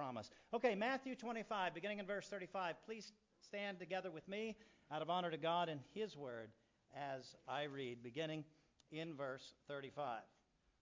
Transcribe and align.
promise. 0.00 0.30
Okay, 0.54 0.74
Matthew 0.74 1.14
25, 1.14 1.74
beginning 1.74 1.98
in 1.98 2.06
verse 2.06 2.26
35. 2.26 2.74
Please 2.86 3.12
stand 3.42 3.78
together 3.78 4.10
with 4.10 4.26
me 4.28 4.56
out 4.90 5.02
of 5.02 5.10
honor 5.10 5.30
to 5.30 5.36
God 5.36 5.68
and 5.68 5.78
His 5.92 6.16
word 6.16 6.48
as 6.96 7.36
I 7.46 7.64
read, 7.64 8.02
beginning 8.02 8.44
in 8.90 9.14
verse 9.14 9.52
35. 9.68 10.22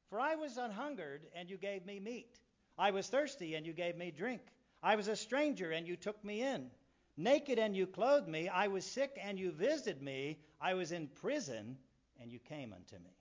For 0.09 0.21
I 0.21 0.37
was 0.37 0.57
unhungered, 0.57 1.23
and 1.35 1.51
you 1.51 1.57
gave 1.57 1.85
me 1.85 1.99
meat. 1.99 2.39
I 2.79 2.93
was 2.93 3.09
thirsty, 3.09 3.57
and 3.57 3.67
you 3.67 3.73
gave 3.73 3.97
me 3.97 4.13
drink. 4.17 4.41
I 4.85 4.95
was 4.95 5.09
a 5.09 5.17
stranger, 5.17 5.73
and 5.73 5.85
you 5.85 5.97
took 5.97 6.25
me 6.25 6.43
in. 6.43 6.71
Naked, 7.17 7.59
and 7.59 7.77
you 7.77 7.89
clothed 7.89 8.29
me. 8.29 8.49
I 8.49 8.69
was 8.69 8.85
sick, 8.85 9.19
and 9.21 9.37
you 9.37 9.51
visited 9.51 10.01
me. 10.01 10.39
I 10.61 10.75
was 10.75 10.93
in 10.93 11.09
prison, 11.09 11.77
and 12.21 12.31
you 12.31 12.39
came 12.39 12.73
unto 12.73 12.95
me. 13.03 13.17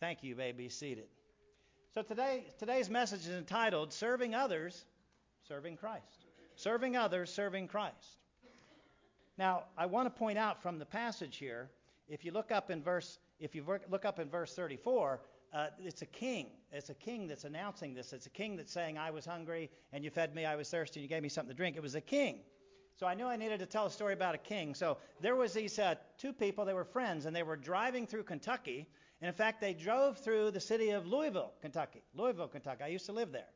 Thank 0.00 0.24
you. 0.24 0.30
You 0.30 0.36
may 0.36 0.50
be 0.50 0.68
seated. 0.68 1.06
So 1.94 2.02
today, 2.02 2.46
today's 2.58 2.90
message 2.90 3.28
is 3.28 3.36
entitled 3.36 3.92
Serving 3.92 4.34
Others, 4.34 4.84
Serving 5.50 5.76
Christ. 5.76 6.26
Serving 6.54 6.96
others, 6.96 7.28
serving 7.28 7.66
Christ. 7.66 8.20
Now, 9.36 9.64
I 9.76 9.84
want 9.84 10.06
to 10.06 10.10
point 10.16 10.38
out 10.38 10.62
from 10.62 10.78
the 10.78 10.86
passage 10.86 11.38
here, 11.38 11.68
if 12.08 12.24
you 12.24 12.30
look 12.30 12.52
up 12.52 12.70
in 12.70 12.80
verse, 12.80 13.18
if 13.40 13.56
you 13.56 13.64
look 13.90 14.04
up 14.04 14.20
in 14.20 14.28
verse 14.28 14.54
34, 14.54 15.20
uh, 15.52 15.66
it's 15.80 16.02
a 16.02 16.06
king. 16.06 16.50
It's 16.70 16.90
a 16.90 16.94
king 16.94 17.26
that's 17.26 17.42
announcing 17.42 17.94
this. 17.94 18.12
It's 18.12 18.26
a 18.26 18.30
king 18.30 18.54
that's 18.54 18.72
saying, 18.72 18.96
I 18.96 19.10
was 19.10 19.26
hungry 19.26 19.70
and 19.92 20.04
you 20.04 20.10
fed 20.10 20.36
me, 20.36 20.44
I 20.44 20.54
was 20.54 20.70
thirsty 20.70 21.00
and 21.00 21.02
you 21.02 21.08
gave 21.08 21.24
me 21.24 21.28
something 21.28 21.50
to 21.52 21.56
drink. 21.56 21.74
It 21.74 21.82
was 21.82 21.96
a 21.96 22.00
king. 22.00 22.42
So 22.94 23.08
I 23.08 23.14
knew 23.14 23.26
I 23.26 23.34
needed 23.34 23.58
to 23.58 23.66
tell 23.66 23.86
a 23.86 23.90
story 23.90 24.12
about 24.12 24.36
a 24.36 24.38
king. 24.38 24.76
So 24.76 24.98
there 25.20 25.34
was 25.34 25.52
these 25.52 25.80
uh, 25.80 25.96
two 26.16 26.32
people, 26.32 26.64
they 26.64 26.74
were 26.74 26.84
friends, 26.84 27.26
and 27.26 27.34
they 27.34 27.42
were 27.42 27.56
driving 27.56 28.06
through 28.06 28.22
Kentucky. 28.22 28.86
And 29.20 29.26
in 29.26 29.34
fact, 29.34 29.60
they 29.60 29.74
drove 29.74 30.18
through 30.18 30.52
the 30.52 30.60
city 30.60 30.90
of 30.90 31.08
Louisville, 31.08 31.54
Kentucky. 31.60 32.04
Louisville, 32.14 32.46
Kentucky. 32.46 32.84
I 32.84 32.88
used 32.88 33.06
to 33.06 33.12
live 33.12 33.32
there. 33.32 33.48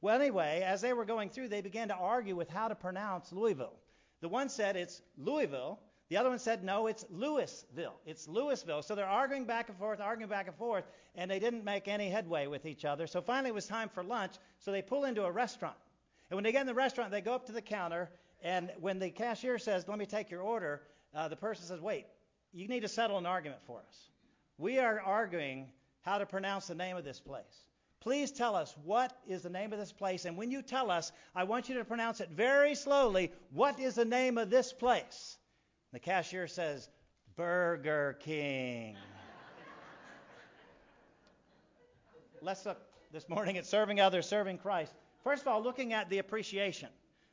Well, 0.00 0.20
anyway, 0.20 0.62
as 0.66 0.80
they 0.80 0.92
were 0.92 1.04
going 1.04 1.30
through, 1.30 1.48
they 1.48 1.60
began 1.60 1.88
to 1.88 1.94
argue 1.94 2.36
with 2.36 2.48
how 2.48 2.68
to 2.68 2.74
pronounce 2.74 3.32
Louisville. 3.32 3.76
The 4.20 4.28
one 4.28 4.48
said 4.48 4.76
it's 4.76 5.02
Louisville, 5.18 5.78
the 6.10 6.16
other 6.16 6.28
one 6.28 6.40
said, 6.40 6.64
no, 6.64 6.88
it's 6.88 7.04
Louisville. 7.08 7.94
It's 8.04 8.26
Louisville. 8.26 8.82
So 8.82 8.96
they're 8.96 9.06
arguing 9.06 9.44
back 9.44 9.68
and 9.68 9.78
forth, 9.78 10.00
arguing 10.00 10.28
back 10.28 10.48
and 10.48 10.56
forth, 10.56 10.84
and 11.14 11.30
they 11.30 11.38
didn't 11.38 11.64
make 11.64 11.86
any 11.86 12.10
headway 12.10 12.48
with 12.48 12.66
each 12.66 12.84
other. 12.84 13.06
So 13.06 13.22
finally 13.22 13.50
it 13.50 13.54
was 13.54 13.66
time 13.66 13.88
for 13.88 14.02
lunch, 14.02 14.34
so 14.58 14.72
they 14.72 14.82
pull 14.82 15.04
into 15.04 15.24
a 15.24 15.30
restaurant. 15.30 15.76
And 16.28 16.36
when 16.36 16.42
they 16.42 16.50
get 16.50 16.62
in 16.62 16.66
the 16.66 16.74
restaurant, 16.74 17.12
they 17.12 17.20
go 17.20 17.32
up 17.32 17.46
to 17.46 17.52
the 17.52 17.62
counter, 17.62 18.10
and 18.42 18.72
when 18.80 18.98
the 18.98 19.10
cashier 19.10 19.56
says, 19.58 19.86
let 19.86 19.98
me 19.98 20.06
take 20.06 20.32
your 20.32 20.42
order, 20.42 20.82
uh, 21.14 21.28
the 21.28 21.36
person 21.36 21.64
says, 21.64 21.80
wait, 21.80 22.06
you 22.52 22.66
need 22.66 22.80
to 22.80 22.88
settle 22.88 23.16
an 23.16 23.26
argument 23.26 23.62
for 23.64 23.78
us. 23.78 24.10
We 24.58 24.80
are 24.80 25.00
arguing 25.00 25.68
how 26.02 26.18
to 26.18 26.26
pronounce 26.26 26.66
the 26.66 26.74
name 26.74 26.96
of 26.96 27.04
this 27.04 27.20
place. 27.20 27.44
Please 28.00 28.32
tell 28.32 28.56
us 28.56 28.74
what 28.84 29.12
is 29.26 29.42
the 29.42 29.50
name 29.50 29.74
of 29.74 29.78
this 29.78 29.92
place. 29.92 30.24
And 30.24 30.36
when 30.36 30.50
you 30.50 30.62
tell 30.62 30.90
us, 30.90 31.12
I 31.34 31.44
want 31.44 31.68
you 31.68 31.76
to 31.76 31.84
pronounce 31.84 32.20
it 32.20 32.30
very 32.30 32.74
slowly. 32.74 33.30
What 33.50 33.78
is 33.78 33.94
the 33.94 34.06
name 34.06 34.38
of 34.38 34.48
this 34.48 34.72
place? 34.72 35.36
The 35.92 35.98
cashier 35.98 36.46
says, 36.46 36.88
Burger 37.36 38.16
King. 38.20 38.96
Let's 42.42 42.64
look 42.64 42.78
this 43.12 43.28
morning 43.28 43.58
at 43.58 43.66
serving 43.66 44.00
others, 44.00 44.26
serving 44.26 44.58
Christ. 44.58 44.94
First 45.22 45.42
of 45.42 45.48
all, 45.48 45.62
looking 45.62 45.92
at 45.92 46.08
the 46.08 46.18
appreciation. 46.18 46.88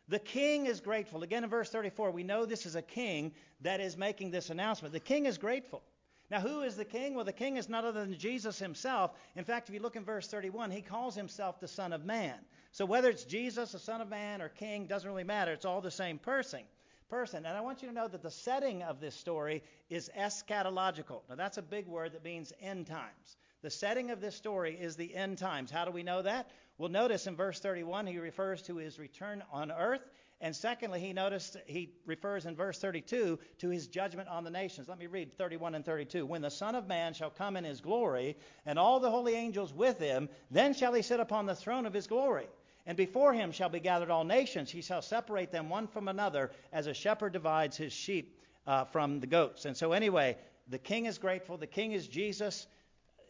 The 0.09 0.19
king 0.19 0.65
is 0.65 0.81
grateful. 0.81 1.23
Again, 1.23 1.43
in 1.43 1.49
verse 1.49 1.69
34, 1.69 2.11
we 2.11 2.23
know 2.23 2.45
this 2.45 2.65
is 2.65 2.75
a 2.75 2.81
king 2.81 3.33
that 3.61 3.79
is 3.79 3.97
making 3.97 4.31
this 4.31 4.49
announcement. 4.49 4.93
The 4.93 4.99
king 4.99 5.25
is 5.25 5.37
grateful. 5.37 5.81
Now, 6.29 6.41
who 6.41 6.61
is 6.61 6.75
the 6.75 6.85
king? 6.85 7.15
Well, 7.15 7.23
the 7.23 7.31
king 7.31 7.57
is 7.57 7.69
none 7.69 7.85
other 7.85 8.05
than 8.05 8.17
Jesus 8.17 8.59
himself. 8.59 9.11
In 9.35 9.45
fact, 9.45 9.69
if 9.69 9.75
you 9.75 9.81
look 9.81 9.95
in 9.95 10.03
verse 10.03 10.27
31, 10.27 10.71
he 10.71 10.81
calls 10.81 11.15
himself 11.15 11.59
the 11.59 11.67
Son 11.67 11.93
of 11.93 12.03
Man. 12.03 12.35
So 12.71 12.85
whether 12.85 13.09
it's 13.09 13.23
Jesus, 13.23 13.71
the 13.71 13.79
Son 13.79 14.01
of 14.01 14.09
Man, 14.09 14.41
or 14.41 14.49
king, 14.49 14.87
doesn't 14.87 15.09
really 15.09 15.23
matter. 15.23 15.53
It's 15.53 15.65
all 15.65 15.81
the 15.81 15.89
same 15.91 16.19
person 16.19 16.61
person. 17.09 17.45
And 17.45 17.57
I 17.57 17.61
want 17.61 17.81
you 17.81 17.87
to 17.87 17.93
know 17.93 18.07
that 18.07 18.21
the 18.21 18.31
setting 18.31 18.83
of 18.83 18.99
this 18.99 19.15
story 19.15 19.63
is 19.89 20.09
eschatological. 20.17 21.21
Now, 21.29 21.35
that's 21.35 21.57
a 21.57 21.61
big 21.61 21.87
word 21.87 22.13
that 22.13 22.23
means 22.23 22.53
end 22.61 22.87
times. 22.87 23.37
The 23.61 23.69
setting 23.69 24.11
of 24.11 24.21
this 24.21 24.35
story 24.35 24.77
is 24.79 24.95
the 24.95 25.13
end 25.15 25.37
times. 25.37 25.71
How 25.71 25.85
do 25.85 25.91
we 25.91 26.03
know 26.03 26.21
that? 26.21 26.51
Well, 26.77 26.89
notice 26.89 27.27
in 27.27 27.35
verse 27.35 27.59
31, 27.59 28.07
he 28.07 28.19
refers 28.19 28.61
to 28.63 28.77
his 28.77 28.99
return 28.99 29.43
on 29.51 29.71
earth. 29.71 30.07
And 30.39 30.55
secondly, 30.55 30.99
he 30.99 31.13
noticed 31.13 31.57
he 31.65 31.89
refers 32.05 32.45
in 32.45 32.55
verse 32.55 32.77
32 32.79 33.39
to 33.57 33.69
his 33.69 33.87
judgment 33.87 34.29
on 34.29 34.43
the 34.43 34.51
nations. 34.51 34.87
Let 34.87 34.99
me 34.99 35.07
read 35.07 35.35
31 35.35 35.73
and 35.73 35.83
32. 35.83 36.25
When 36.25 36.43
the 36.43 36.51
Son 36.51 36.75
of 36.75 36.87
Man 36.87 37.13
shall 37.13 37.31
come 37.31 37.57
in 37.57 37.63
his 37.63 37.81
glory, 37.81 38.37
and 38.65 38.77
all 38.77 38.99
the 38.99 39.09
holy 39.09 39.33
angels 39.33 39.73
with 39.73 39.97
him, 39.97 40.29
then 40.51 40.75
shall 40.75 40.93
he 40.93 41.01
sit 41.01 41.19
upon 41.19 41.47
the 41.47 41.55
throne 41.55 41.87
of 41.87 41.93
his 41.93 42.05
glory. 42.05 42.47
And 42.85 42.95
before 42.95 43.33
him 43.33 43.51
shall 43.51 43.69
be 43.69 43.79
gathered 43.79 44.11
all 44.11 44.23
nations. 44.23 44.69
He 44.69 44.81
shall 44.81 45.01
separate 45.01 45.51
them 45.51 45.69
one 45.69 45.87
from 45.87 46.07
another, 46.07 46.51
as 46.71 46.85
a 46.85 46.93
shepherd 46.93 47.33
divides 47.33 47.75
his 47.75 47.91
sheep 47.91 48.39
uh, 48.67 48.85
from 48.85 49.19
the 49.19 49.27
goats. 49.27 49.65
And 49.65 49.75
so, 49.75 49.91
anyway, 49.91 50.37
the 50.67 50.77
king 50.77 51.05
is 51.05 51.17
grateful. 51.17 51.57
The 51.57 51.67
king 51.67 51.93
is 51.93 52.07
Jesus. 52.07 52.67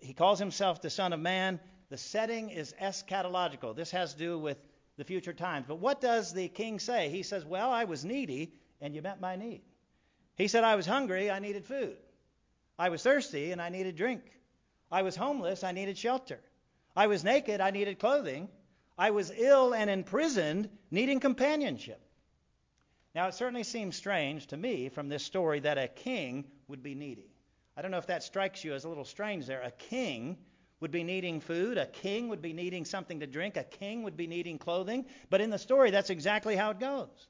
He 0.01 0.13
calls 0.13 0.39
himself 0.39 0.81
the 0.81 0.89
Son 0.89 1.13
of 1.13 1.19
Man. 1.21 1.59
The 1.89 1.97
setting 1.97 2.49
is 2.49 2.75
eschatological. 2.81 3.75
This 3.75 3.91
has 3.91 4.13
to 4.13 4.19
do 4.19 4.37
with 4.37 4.57
the 4.97 5.03
future 5.03 5.33
times. 5.33 5.65
But 5.67 5.79
what 5.79 6.01
does 6.01 6.33
the 6.33 6.47
king 6.47 6.79
say? 6.79 7.09
He 7.09 7.23
says, 7.23 7.45
Well, 7.45 7.71
I 7.71 7.85
was 7.85 8.03
needy, 8.03 8.53
and 8.81 8.93
you 8.93 9.01
met 9.01 9.21
my 9.21 9.35
need. 9.35 9.61
He 10.35 10.47
said, 10.47 10.63
I 10.63 10.75
was 10.75 10.85
hungry, 10.85 11.31
I 11.31 11.39
needed 11.39 11.65
food. 11.65 11.97
I 12.77 12.89
was 12.89 13.01
thirsty, 13.01 13.51
and 13.51 13.61
I 13.61 13.69
needed 13.69 13.95
drink. 13.95 14.21
I 14.91 15.01
was 15.01 15.15
homeless, 15.15 15.63
I 15.63 15.71
needed 15.71 15.97
shelter. 15.97 16.39
I 16.95 17.07
was 17.07 17.23
naked, 17.23 17.61
I 17.61 17.71
needed 17.71 17.99
clothing. 17.99 18.49
I 18.97 19.11
was 19.11 19.31
ill 19.35 19.73
and 19.73 19.89
imprisoned, 19.89 20.69
needing 20.89 21.19
companionship. 21.19 22.01
Now, 23.13 23.27
it 23.27 23.35
certainly 23.35 23.63
seems 23.63 23.95
strange 23.95 24.47
to 24.47 24.57
me 24.57 24.89
from 24.89 25.09
this 25.09 25.23
story 25.23 25.59
that 25.61 25.77
a 25.77 25.87
king 25.87 26.45
would 26.67 26.81
be 26.81 26.95
needy. 26.95 27.29
I 27.75 27.81
don't 27.81 27.91
know 27.91 27.99
if 27.99 28.07
that 28.07 28.23
strikes 28.23 28.63
you 28.63 28.73
as 28.73 28.85
a 28.85 28.89
little 28.89 29.05
strange 29.05 29.45
there. 29.45 29.61
A 29.61 29.71
king 29.71 30.37
would 30.79 30.91
be 30.91 31.03
needing 31.03 31.39
food, 31.39 31.77
a 31.77 31.87
king 31.87 32.29
would 32.29 32.41
be 32.41 32.53
needing 32.53 32.85
something 32.85 33.19
to 33.19 33.27
drink, 33.27 33.57
a 33.57 33.63
king 33.63 34.03
would 34.03 34.17
be 34.17 34.27
needing 34.27 34.57
clothing. 34.57 35.05
But 35.29 35.41
in 35.41 35.49
the 35.49 35.57
story, 35.57 35.91
that's 35.91 36.09
exactly 36.09 36.55
how 36.55 36.71
it 36.71 36.79
goes. 36.79 37.27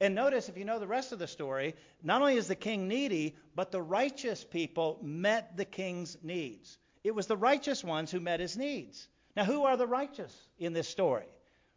And 0.00 0.14
notice, 0.14 0.48
if 0.48 0.58
you 0.58 0.64
know 0.64 0.80
the 0.80 0.86
rest 0.86 1.12
of 1.12 1.18
the 1.18 1.28
story, 1.28 1.74
not 2.02 2.20
only 2.20 2.36
is 2.36 2.48
the 2.48 2.56
king 2.56 2.88
needy, 2.88 3.36
but 3.54 3.70
the 3.70 3.80
righteous 3.80 4.44
people 4.44 4.98
met 5.02 5.56
the 5.56 5.64
king's 5.64 6.16
needs. 6.22 6.78
It 7.04 7.14
was 7.14 7.26
the 7.26 7.36
righteous 7.36 7.84
ones 7.84 8.10
who 8.10 8.18
met 8.18 8.40
his 8.40 8.56
needs. 8.56 9.08
Now, 9.36 9.44
who 9.44 9.64
are 9.64 9.76
the 9.76 9.86
righteous 9.86 10.34
in 10.58 10.72
this 10.72 10.88
story? 10.88 11.26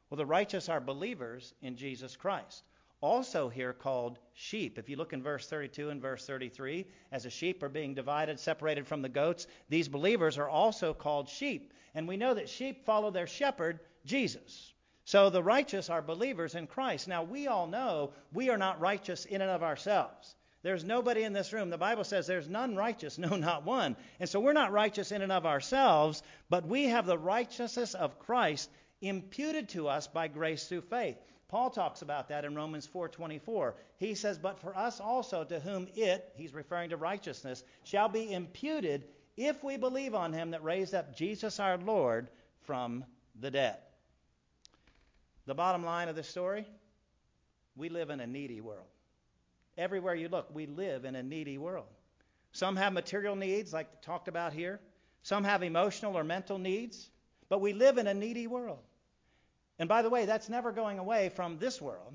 Well, 0.10 0.18
the 0.18 0.26
righteous 0.26 0.70
are 0.70 0.80
believers 0.80 1.54
in 1.62 1.76
Jesus 1.76 2.16
Christ. 2.16 2.64
Also, 3.02 3.48
here 3.48 3.74
called 3.74 4.18
sheep. 4.34 4.80
If 4.80 4.90
you 4.90 4.98
look 4.98 5.14
in 5.14 5.22
verse 5.22 5.48
32 5.48 5.90
and 5.90 6.02
verse 6.02 6.26
33, 6.26 6.86
as 7.12 7.24
the 7.24 7.30
sheep 7.30 7.62
are 7.62 7.70
being 7.70 7.94
divided, 7.94 8.40
separated 8.40 8.88
from 8.88 9.04
the 9.04 9.10
goats, 9.10 9.46
these 9.70 9.88
believers 9.88 10.38
are 10.38 10.50
also 10.50 10.94
called 10.94 11.30
sheep. 11.30 11.74
And 11.94 12.08
we 12.08 12.18
know 12.18 12.34
that 12.34 12.50
sheep 12.50 12.86
follow 12.86 13.12
their 13.12 13.28
shepherd, 13.28 13.80
Jesus. 14.06 14.74
So 15.06 15.30
the 15.30 15.44
righteous 15.44 15.90
are 15.90 16.02
believers 16.02 16.56
in 16.56 16.68
Christ. 16.68 17.08
Now, 17.08 17.24
we 17.24 17.48
all 17.48 17.68
know 17.68 18.14
we 18.34 18.50
are 18.50 18.58
not 18.58 18.82
righteous 18.82 19.26
in 19.26 19.42
and 19.42 19.52
of 19.52 19.64
ourselves. 19.64 20.36
There's 20.64 20.84
nobody 20.84 21.24
in 21.24 21.34
this 21.34 21.54
room. 21.54 21.70
The 21.70 21.78
Bible 21.78 22.04
says 22.04 22.26
there's 22.26 22.50
none 22.50 22.76
righteous, 22.76 23.18
no, 23.20 23.30
not 23.30 23.64
one. 23.64 23.96
And 24.20 24.28
so 24.28 24.40
we're 24.40 24.54
not 24.54 24.72
righteous 24.72 25.12
in 25.12 25.22
and 25.22 25.32
of 25.32 25.46
ourselves, 25.46 26.24
but 26.50 26.66
we 26.66 26.86
have 26.86 27.06
the 27.06 27.18
righteousness 27.18 27.94
of 27.94 28.20
Christ 28.20 28.70
imputed 29.02 29.70
to 29.70 29.88
us 29.88 30.08
by 30.08 30.28
grace 30.28 30.68
through 30.68 30.82
faith. 30.82 31.18
Paul 31.48 31.70
talks 31.70 32.02
about 32.02 32.28
that 32.30 32.44
in 32.44 32.56
Romans 32.56 32.86
4:24. 32.86 33.76
He 33.98 34.16
says, 34.16 34.38
"But 34.38 34.60
for 34.60 34.76
us 34.76 35.00
also 35.00 35.44
to 35.46 35.60
whom 35.60 35.88
it, 35.96 36.34
he's 36.36 36.54
referring 36.54 36.90
to 36.90 36.98
righteousness, 36.98 37.64
shall 37.84 38.10
be 38.10 38.34
imputed 38.34 39.08
if 39.38 39.64
we 39.64 39.78
believe 39.78 40.14
on 40.14 40.34
him 40.34 40.52
that 40.52 40.64
raised 40.64 40.94
up 40.94 41.16
Jesus 41.16 41.60
our 41.60 41.78
Lord 41.78 42.30
from 42.62 43.06
the 43.36 43.52
dead." 43.52 43.82
The 45.46 45.56
bottom 45.56 45.86
line 45.86 46.10
of 46.10 46.18
this 46.18 46.28
story, 46.28 46.68
we 47.78 47.88
live 47.88 48.10
in 48.10 48.20
a 48.20 48.28
needy 48.28 48.60
world. 48.60 48.88
Everywhere 49.78 50.16
you 50.16 50.28
look, 50.28 50.54
we 50.54 50.66
live 50.66 51.06
in 51.06 51.16
a 51.16 51.24
needy 51.24 51.58
world. 51.58 51.88
Some 52.52 52.76
have 52.76 52.92
material 52.92 53.36
needs, 53.36 53.72
like 53.72 54.02
talked 54.02 54.28
about 54.28 54.52
here. 54.52 54.82
Some 55.22 55.46
have 55.46 55.64
emotional 55.64 56.18
or 56.18 56.24
mental 56.24 56.58
needs. 56.58 57.10
But 57.48 57.62
we 57.62 57.72
live 57.72 57.98
in 57.98 58.08
a 58.08 58.14
needy 58.14 58.48
world. 58.48 58.84
And 59.80 59.88
by 59.88 60.02
the 60.02 60.10
way, 60.10 60.26
that's 60.26 60.50
never 60.50 60.72
going 60.72 61.00
away 61.00 61.30
from 61.30 61.58
this 61.58 61.82
world 61.82 62.14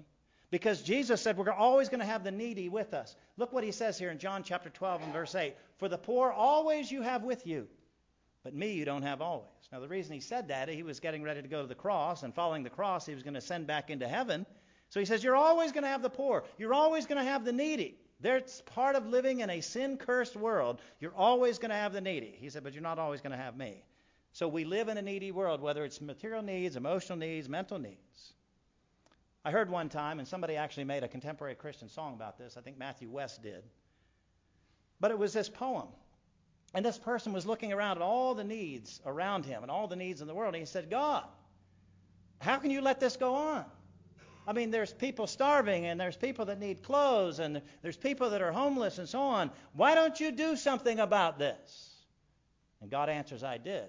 because 0.50 0.82
Jesus 0.82 1.20
said 1.22 1.36
we're 1.36 1.50
always 1.50 1.88
going 1.88 2.00
to 2.00 2.06
have 2.06 2.24
the 2.24 2.30
needy 2.30 2.68
with 2.68 2.92
us. 2.92 3.16
Look 3.36 3.52
what 3.52 3.64
he 3.64 3.72
says 3.72 3.98
here 3.98 4.10
in 4.10 4.18
John 4.18 4.42
chapter 4.42 4.68
12 4.68 5.02
and 5.02 5.12
verse 5.12 5.34
8. 5.34 5.54
For 5.78 5.88
the 5.88 5.98
poor 5.98 6.30
always 6.30 6.92
you 6.92 7.02
have 7.02 7.24
with 7.24 7.46
you, 7.46 7.68
but 8.44 8.54
me 8.54 8.72
you 8.72 8.84
don't 8.84 9.02
have 9.02 9.22
always. 9.22 9.48
Now, 9.72 9.80
the 9.80 9.88
reason 9.88 10.12
he 10.12 10.20
said 10.20 10.48
that, 10.48 10.68
he 10.68 10.82
was 10.82 11.00
getting 11.00 11.22
ready 11.22 11.40
to 11.40 11.48
go 11.48 11.62
to 11.62 11.66
the 11.66 11.74
cross, 11.74 12.22
and 12.22 12.34
following 12.34 12.62
the 12.62 12.70
cross, 12.70 13.06
he 13.06 13.14
was 13.14 13.22
going 13.22 13.34
to 13.34 13.40
send 13.40 13.66
back 13.66 13.88
into 13.88 14.06
heaven. 14.06 14.44
So 14.90 15.00
he 15.00 15.06
says, 15.06 15.24
You're 15.24 15.36
always 15.36 15.72
going 15.72 15.84
to 15.84 15.88
have 15.88 16.02
the 16.02 16.10
poor. 16.10 16.44
You're 16.58 16.74
always 16.74 17.06
going 17.06 17.24
to 17.24 17.30
have 17.30 17.46
the 17.46 17.52
needy. 17.52 17.96
That's 18.20 18.60
part 18.60 18.94
of 18.94 19.06
living 19.06 19.40
in 19.40 19.48
a 19.48 19.62
sin 19.62 19.96
cursed 19.96 20.36
world. 20.36 20.80
You're 21.00 21.14
always 21.16 21.58
going 21.58 21.70
to 21.70 21.76
have 21.76 21.94
the 21.94 22.02
needy. 22.02 22.36
He 22.38 22.50
said, 22.50 22.62
But 22.62 22.74
you're 22.74 22.82
not 22.82 22.98
always 22.98 23.22
going 23.22 23.32
to 23.32 23.42
have 23.42 23.56
me. 23.56 23.82
So 24.32 24.48
we 24.48 24.64
live 24.64 24.88
in 24.88 24.96
a 24.96 25.02
needy 25.02 25.30
world, 25.30 25.60
whether 25.60 25.84
it's 25.84 26.00
material 26.00 26.42
needs, 26.42 26.76
emotional 26.76 27.18
needs, 27.18 27.48
mental 27.48 27.78
needs. 27.78 28.32
I 29.44 29.50
heard 29.50 29.68
one 29.68 29.88
time, 29.88 30.18
and 30.18 30.28
somebody 30.28 30.56
actually 30.56 30.84
made 30.84 31.02
a 31.02 31.08
contemporary 31.08 31.54
Christian 31.54 31.88
song 31.88 32.14
about 32.14 32.38
this. 32.38 32.56
I 32.56 32.60
think 32.60 32.78
Matthew 32.78 33.10
West 33.10 33.42
did. 33.42 33.62
But 35.00 35.10
it 35.10 35.18
was 35.18 35.32
this 35.32 35.48
poem. 35.48 35.88
And 36.74 36.84
this 36.84 36.96
person 36.96 37.32
was 37.32 37.44
looking 37.44 37.72
around 37.72 37.98
at 37.98 38.02
all 38.02 38.34
the 38.34 38.44
needs 38.44 39.00
around 39.04 39.44
him 39.44 39.62
and 39.62 39.70
all 39.70 39.88
the 39.88 39.96
needs 39.96 40.22
in 40.22 40.26
the 40.26 40.34
world. 40.34 40.54
And 40.54 40.62
he 40.62 40.66
said, 40.66 40.88
God, 40.88 41.24
how 42.40 42.56
can 42.56 42.70
you 42.70 42.80
let 42.80 43.00
this 43.00 43.16
go 43.16 43.34
on? 43.34 43.64
I 44.46 44.52
mean, 44.54 44.70
there's 44.70 44.92
people 44.92 45.26
starving, 45.26 45.86
and 45.86 46.00
there's 46.00 46.16
people 46.16 46.46
that 46.46 46.58
need 46.58 46.82
clothes, 46.82 47.38
and 47.38 47.62
there's 47.82 47.96
people 47.96 48.30
that 48.30 48.42
are 48.42 48.50
homeless, 48.50 48.98
and 48.98 49.08
so 49.08 49.20
on. 49.20 49.50
Why 49.74 49.94
don't 49.94 50.18
you 50.18 50.32
do 50.32 50.56
something 50.56 50.98
about 50.98 51.38
this? 51.38 51.90
And 52.80 52.90
God 52.90 53.08
answers, 53.08 53.44
I 53.44 53.58
did. 53.58 53.88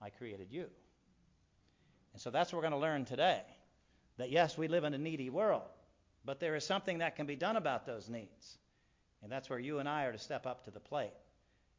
I 0.00 0.10
created 0.10 0.48
you. 0.50 0.66
And 2.12 2.22
so 2.22 2.30
that's 2.30 2.52
what 2.52 2.58
we're 2.58 2.68
going 2.68 2.80
to 2.80 2.86
learn 2.86 3.04
today. 3.04 3.42
That 4.16 4.30
yes, 4.30 4.58
we 4.58 4.68
live 4.68 4.84
in 4.84 4.94
a 4.94 4.98
needy 4.98 5.30
world, 5.30 5.70
but 6.24 6.40
there 6.40 6.56
is 6.56 6.64
something 6.64 6.98
that 6.98 7.16
can 7.16 7.26
be 7.26 7.36
done 7.36 7.56
about 7.56 7.86
those 7.86 8.08
needs. 8.08 8.58
And 9.22 9.30
that's 9.30 9.50
where 9.50 9.58
you 9.58 9.78
and 9.78 9.88
I 9.88 10.04
are 10.04 10.12
to 10.12 10.18
step 10.18 10.46
up 10.46 10.64
to 10.64 10.70
the 10.70 10.80
plate 10.80 11.12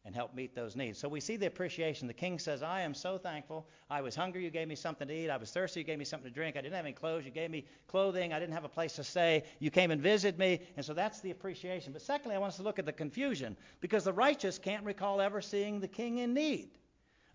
and 0.06 0.16
help 0.16 0.34
meet 0.34 0.56
those 0.56 0.76
needs. 0.76 0.98
So 0.98 1.10
we 1.10 1.20
see 1.20 1.36
the 1.36 1.46
appreciation. 1.46 2.08
The 2.08 2.14
king 2.14 2.40
says, 2.40 2.64
I 2.64 2.82
am 2.82 2.94
so 2.94 3.18
thankful. 3.18 3.68
I 3.90 4.02
was 4.02 4.16
hungry, 4.16 4.44
you 4.44 4.50
gave 4.50 4.68
me 4.68 4.76
something 4.76 5.08
to 5.08 5.14
eat. 5.14 5.30
I 5.30 5.36
was 5.36 5.52
thirsty, 5.52 5.82
you 5.82 5.86
gave 5.86 6.00
me 6.00 6.06
something 6.06 6.30
to 6.30 6.34
drink. 6.34 6.56
I 6.56 6.62
didn't 6.62 6.76
have 6.76 6.86
any 6.86 6.94
clothes, 6.94 7.26
you 7.26 7.32
gave 7.32 7.52
me 7.52 7.66
clothing. 7.88 8.32
I 8.32 8.40
didn't 8.40 8.54
have 8.54 8.64
a 8.64 8.70
place 8.70 8.94
to 8.94 9.04
stay. 9.04 9.44
You 9.60 9.72
came 9.72 9.92
and 9.92 10.02
visited 10.02 10.40
me. 10.40 10.62
And 10.78 10.86
so 10.86 10.94
that's 10.94 11.20
the 11.20 11.32
appreciation. 11.32 11.92
But 11.92 12.02
secondly, 12.02 12.36
I 12.36 12.40
want 12.40 12.52
us 12.52 12.58
to 12.58 12.64
look 12.64 12.80
at 12.80 12.86
the 12.86 12.94
confusion 12.94 13.58
because 13.82 14.06
the 14.06 14.14
righteous 14.14 14.58
can't 14.58 14.86
recall 14.86 15.20
ever 15.20 15.42
seeing 15.42 15.82
the 15.82 15.88
king 15.88 16.20
in 16.20 16.34
need. 16.34 16.79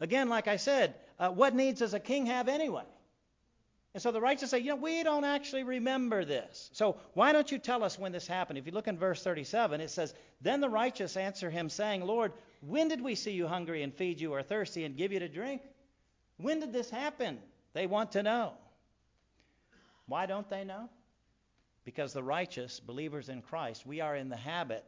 Again, 0.04 0.28
like 0.28 0.48
I 0.48 0.56
said, 0.56 0.96
uh, 1.18 1.30
what 1.30 1.54
needs 1.54 1.78
does 1.78 1.94
a 1.94 1.98
king 1.98 2.26
have 2.26 2.46
anyway? 2.46 2.84
And 3.94 4.02
so 4.02 4.12
the 4.12 4.20
righteous 4.20 4.50
say, 4.50 4.58
you 4.58 4.68
know, 4.68 4.76
we 4.76 5.02
don't 5.02 5.24
actually 5.24 5.62
remember 5.62 6.26
this. 6.26 6.68
So 6.74 6.98
why 7.14 7.32
don't 7.32 7.50
you 7.50 7.56
tell 7.56 7.82
us 7.82 7.98
when 7.98 8.12
this 8.12 8.26
happened? 8.26 8.58
If 8.58 8.66
you 8.66 8.72
look 8.72 8.86
in 8.86 8.98
verse 8.98 9.22
37, 9.22 9.80
it 9.80 9.88
says, 9.88 10.12
Then 10.42 10.60
the 10.60 10.68
righteous 10.68 11.16
answer 11.16 11.48
him, 11.48 11.70
saying, 11.70 12.02
Lord, 12.02 12.34
when 12.60 12.88
did 12.88 13.00
we 13.00 13.14
see 13.14 13.30
you 13.30 13.46
hungry 13.46 13.82
and 13.82 13.94
feed 13.94 14.20
you, 14.20 14.34
or 14.34 14.42
thirsty 14.42 14.84
and 14.84 14.94
give 14.94 15.10
you 15.10 15.20
to 15.20 15.28
drink? 15.28 15.62
When 16.36 16.60
did 16.60 16.70
this 16.70 16.90
happen? 16.90 17.38
They 17.72 17.86
want 17.86 18.12
to 18.12 18.22
know. 18.22 18.52
Why 20.04 20.26
don't 20.26 20.50
they 20.50 20.64
know? 20.64 20.90
Because 21.86 22.12
the 22.12 22.22
righteous, 22.22 22.78
believers 22.78 23.30
in 23.30 23.40
Christ, 23.40 23.86
we 23.86 24.02
are 24.02 24.16
in 24.16 24.28
the 24.28 24.36
habit 24.36 24.84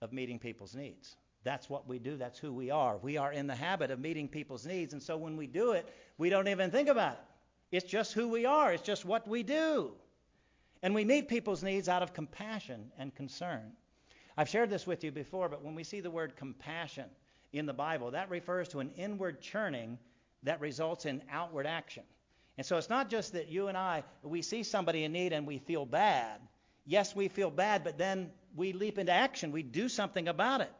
of 0.00 0.12
meeting 0.12 0.40
people's 0.40 0.74
needs. 0.74 1.16
That's 1.44 1.70
what 1.70 1.86
we 1.86 1.98
do. 1.98 2.16
That's 2.16 2.38
who 2.38 2.52
we 2.52 2.70
are. 2.70 2.96
We 2.98 3.16
are 3.16 3.32
in 3.32 3.46
the 3.46 3.54
habit 3.54 3.90
of 3.90 3.98
meeting 3.98 4.28
people's 4.28 4.66
needs. 4.66 4.92
And 4.92 5.02
so 5.02 5.16
when 5.16 5.36
we 5.36 5.46
do 5.46 5.72
it, 5.72 5.88
we 6.18 6.30
don't 6.30 6.48
even 6.48 6.70
think 6.70 6.88
about 6.88 7.14
it. 7.14 7.20
It's 7.70 7.90
just 7.90 8.12
who 8.12 8.28
we 8.28 8.46
are, 8.46 8.72
it's 8.72 8.82
just 8.82 9.04
what 9.04 9.28
we 9.28 9.42
do. 9.42 9.92
And 10.82 10.94
we 10.94 11.04
meet 11.04 11.28
people's 11.28 11.62
needs 11.62 11.88
out 11.88 12.02
of 12.02 12.14
compassion 12.14 12.90
and 12.98 13.14
concern. 13.14 13.72
I've 14.36 14.48
shared 14.48 14.70
this 14.70 14.86
with 14.86 15.02
you 15.02 15.10
before, 15.10 15.48
but 15.48 15.64
when 15.64 15.74
we 15.74 15.84
see 15.84 16.00
the 16.00 16.10
word 16.10 16.36
compassion 16.36 17.06
in 17.52 17.66
the 17.66 17.72
Bible, 17.72 18.12
that 18.12 18.30
refers 18.30 18.68
to 18.68 18.80
an 18.80 18.90
inward 18.96 19.40
churning 19.40 19.98
that 20.44 20.60
results 20.60 21.04
in 21.04 21.22
outward 21.30 21.66
action. 21.66 22.04
And 22.56 22.66
so 22.66 22.76
it's 22.76 22.88
not 22.88 23.10
just 23.10 23.32
that 23.32 23.48
you 23.48 23.68
and 23.68 23.76
I, 23.76 24.04
we 24.22 24.42
see 24.42 24.62
somebody 24.62 25.04
in 25.04 25.12
need 25.12 25.32
and 25.32 25.46
we 25.46 25.58
feel 25.58 25.84
bad. 25.84 26.40
Yes, 26.86 27.14
we 27.14 27.28
feel 27.28 27.50
bad, 27.50 27.84
but 27.84 27.98
then 27.98 28.30
we 28.56 28.72
leap 28.72 28.98
into 28.98 29.12
action. 29.12 29.52
We 29.52 29.62
do 29.62 29.88
something 29.88 30.28
about 30.28 30.60
it. 30.60 30.72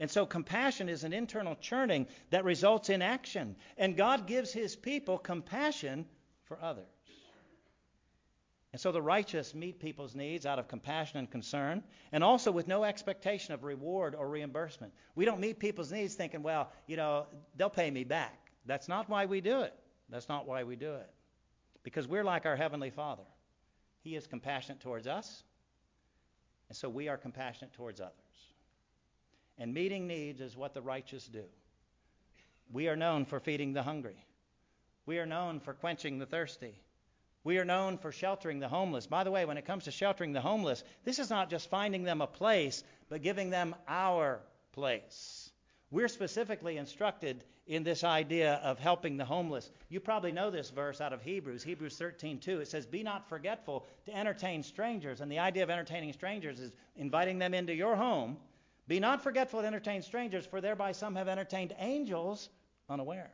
And 0.00 0.10
so 0.10 0.26
compassion 0.26 0.88
is 0.88 1.04
an 1.04 1.12
internal 1.12 1.54
churning 1.54 2.06
that 2.30 2.44
results 2.44 2.90
in 2.90 3.00
action. 3.00 3.56
And 3.78 3.96
God 3.96 4.26
gives 4.26 4.52
his 4.52 4.74
people 4.74 5.18
compassion 5.18 6.06
for 6.44 6.60
others. 6.60 6.86
And 8.72 8.80
so 8.80 8.90
the 8.90 9.00
righteous 9.00 9.54
meet 9.54 9.78
people's 9.78 10.16
needs 10.16 10.46
out 10.46 10.58
of 10.58 10.66
compassion 10.66 11.20
and 11.20 11.30
concern, 11.30 11.84
and 12.10 12.24
also 12.24 12.50
with 12.50 12.66
no 12.66 12.82
expectation 12.82 13.54
of 13.54 13.62
reward 13.62 14.16
or 14.16 14.28
reimbursement. 14.28 14.92
We 15.14 15.24
don't 15.24 15.38
meet 15.38 15.60
people's 15.60 15.92
needs 15.92 16.14
thinking, 16.14 16.42
well, 16.42 16.72
you 16.88 16.96
know, 16.96 17.26
they'll 17.56 17.70
pay 17.70 17.88
me 17.88 18.02
back. 18.02 18.50
That's 18.66 18.88
not 18.88 19.08
why 19.08 19.26
we 19.26 19.40
do 19.40 19.60
it. 19.60 19.74
That's 20.08 20.28
not 20.28 20.48
why 20.48 20.64
we 20.64 20.74
do 20.74 20.92
it. 20.94 21.08
Because 21.84 22.08
we're 22.08 22.24
like 22.24 22.46
our 22.46 22.56
Heavenly 22.56 22.90
Father. 22.90 23.22
He 24.02 24.16
is 24.16 24.26
compassionate 24.26 24.80
towards 24.80 25.06
us, 25.06 25.44
and 26.68 26.76
so 26.76 26.88
we 26.88 27.06
are 27.06 27.16
compassionate 27.16 27.74
towards 27.74 28.00
others. 28.00 28.23
And 29.58 29.72
meeting 29.72 30.06
needs 30.06 30.40
is 30.40 30.56
what 30.56 30.74
the 30.74 30.82
righteous 30.82 31.26
do. 31.26 31.44
We 32.72 32.88
are 32.88 32.96
known 32.96 33.24
for 33.24 33.40
feeding 33.40 33.72
the 33.72 33.82
hungry. 33.82 34.24
We 35.06 35.18
are 35.18 35.26
known 35.26 35.60
for 35.60 35.74
quenching 35.74 36.18
the 36.18 36.26
thirsty. 36.26 36.74
We 37.44 37.58
are 37.58 37.64
known 37.64 37.98
for 37.98 38.10
sheltering 38.10 38.58
the 38.58 38.68
homeless. 38.68 39.06
By 39.06 39.22
the 39.22 39.30
way, 39.30 39.44
when 39.44 39.58
it 39.58 39.66
comes 39.66 39.84
to 39.84 39.90
sheltering 39.90 40.32
the 40.32 40.40
homeless, 40.40 40.82
this 41.04 41.18
is 41.18 41.28
not 41.28 41.50
just 41.50 41.68
finding 41.68 42.02
them 42.02 42.22
a 42.22 42.26
place, 42.26 42.82
but 43.10 43.22
giving 43.22 43.50
them 43.50 43.74
our 43.86 44.40
place. 44.72 45.50
We're 45.90 46.08
specifically 46.08 46.78
instructed 46.78 47.44
in 47.66 47.82
this 47.82 48.02
idea 48.02 48.54
of 48.54 48.78
helping 48.78 49.16
the 49.16 49.24
homeless. 49.24 49.70
You 49.88 50.00
probably 50.00 50.32
know 50.32 50.50
this 50.50 50.70
verse 50.70 51.00
out 51.00 51.12
of 51.12 51.22
Hebrews, 51.22 51.62
Hebrews 51.62 51.96
13:2. 51.98 52.60
It 52.60 52.68
says, 52.68 52.86
"Be 52.86 53.02
not 53.02 53.28
forgetful 53.28 53.86
to 54.06 54.16
entertain 54.16 54.62
strangers." 54.62 55.20
And 55.20 55.30
the 55.30 55.38
idea 55.38 55.62
of 55.62 55.70
entertaining 55.70 56.12
strangers 56.12 56.60
is 56.60 56.74
inviting 56.96 57.38
them 57.38 57.54
into 57.54 57.74
your 57.74 57.94
home. 57.94 58.38
Be 58.86 59.00
not 59.00 59.22
forgetful 59.22 59.60
to 59.60 59.66
entertain 59.66 60.02
strangers, 60.02 60.44
for 60.46 60.60
thereby 60.60 60.92
some 60.92 61.16
have 61.16 61.28
entertained 61.28 61.74
angels 61.78 62.48
unaware. 62.88 63.30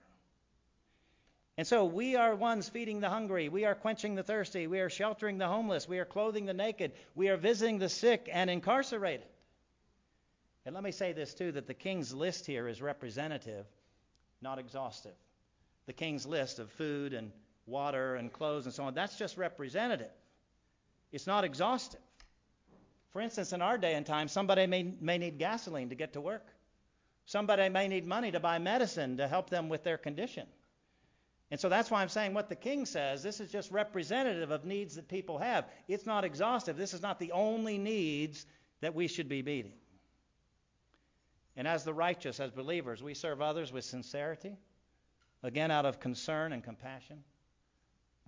And 1.56 1.66
so 1.66 1.84
we 1.84 2.16
are 2.16 2.34
ones 2.34 2.68
feeding 2.68 3.00
the 3.00 3.10
hungry. 3.10 3.48
We 3.48 3.64
are 3.64 3.74
quenching 3.74 4.14
the 4.14 4.22
thirsty. 4.22 4.66
We 4.66 4.80
are 4.80 4.88
sheltering 4.88 5.38
the 5.38 5.48
homeless. 5.48 5.88
We 5.88 5.98
are 5.98 6.04
clothing 6.04 6.46
the 6.46 6.54
naked. 6.54 6.92
We 7.14 7.28
are 7.28 7.36
visiting 7.36 7.78
the 7.78 7.88
sick 7.88 8.28
and 8.32 8.48
incarcerated. 8.48 9.26
And 10.64 10.74
let 10.74 10.84
me 10.84 10.92
say 10.92 11.12
this 11.12 11.34
too 11.34 11.52
that 11.52 11.66
the 11.66 11.74
king's 11.74 12.14
list 12.14 12.46
here 12.46 12.68
is 12.68 12.80
representative, 12.80 13.66
not 14.40 14.58
exhaustive. 14.58 15.14
The 15.86 15.92
king's 15.92 16.26
list 16.26 16.60
of 16.60 16.70
food 16.70 17.12
and 17.12 17.32
water 17.66 18.14
and 18.14 18.32
clothes 18.32 18.66
and 18.66 18.74
so 18.74 18.84
on, 18.84 18.94
that's 18.94 19.18
just 19.18 19.36
representative. 19.36 20.10
It's 21.12 21.26
not 21.26 21.44
exhaustive. 21.44 22.00
For 23.12 23.20
instance, 23.20 23.52
in 23.52 23.60
our 23.60 23.76
day 23.76 23.94
and 23.94 24.06
time, 24.06 24.28
somebody 24.28 24.66
may, 24.66 24.94
may 25.00 25.18
need 25.18 25.38
gasoline 25.38 25.88
to 25.88 25.94
get 25.94 26.12
to 26.12 26.20
work. 26.20 26.46
Somebody 27.26 27.68
may 27.68 27.88
need 27.88 28.06
money 28.06 28.30
to 28.30 28.40
buy 28.40 28.58
medicine 28.58 29.16
to 29.16 29.26
help 29.26 29.50
them 29.50 29.68
with 29.68 29.82
their 29.82 29.98
condition. 29.98 30.46
And 31.50 31.58
so 31.58 31.68
that's 31.68 31.90
why 31.90 32.02
I'm 32.02 32.08
saying 32.08 32.34
what 32.34 32.48
the 32.48 32.56
king 32.56 32.86
says. 32.86 33.22
This 33.22 33.40
is 33.40 33.50
just 33.50 33.72
representative 33.72 34.52
of 34.52 34.64
needs 34.64 34.94
that 34.94 35.08
people 35.08 35.38
have. 35.38 35.66
It's 35.88 36.06
not 36.06 36.24
exhaustive. 36.24 36.76
This 36.76 36.94
is 36.94 37.02
not 37.02 37.18
the 37.18 37.32
only 37.32 37.76
needs 37.76 38.46
that 38.80 38.94
we 38.94 39.08
should 39.08 39.28
be 39.28 39.42
meeting. 39.42 39.72
And 41.56 41.66
as 41.66 41.82
the 41.82 41.92
righteous, 41.92 42.38
as 42.38 42.52
believers, 42.52 43.02
we 43.02 43.14
serve 43.14 43.42
others 43.42 43.72
with 43.72 43.84
sincerity, 43.84 44.56
again, 45.42 45.72
out 45.72 45.86
of 45.86 45.98
concern 45.98 46.52
and 46.52 46.62
compassion. 46.62 47.24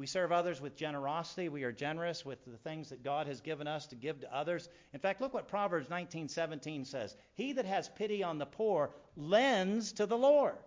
We 0.02 0.09
serve 0.09 0.32
others 0.32 0.61
with 0.61 0.75
generosity. 0.75 1.49
We 1.49 1.62
are 1.62 1.71
generous 1.71 2.26
with 2.26 2.44
the 2.44 2.56
things 2.56 2.88
that 2.88 3.04
God 3.04 3.28
has 3.28 3.40
given 3.40 3.68
us 3.68 3.87
to 3.87 3.94
give 3.94 4.18
to 4.23 4.37
others. 4.37 4.68
In 4.92 4.99
fact, 4.99 5.21
look 5.21 5.32
what 5.32 5.47
Proverbs 5.47 5.87
19:17 5.88 6.85
says. 6.85 7.16
He 7.35 7.52
that 7.52 7.66
has 7.66 7.88
pity 7.88 8.25
on 8.25 8.38
the 8.38 8.44
poor 8.44 8.92
lends 9.14 9.92
to 9.92 10.06
the 10.06 10.18
Lord 10.18 10.59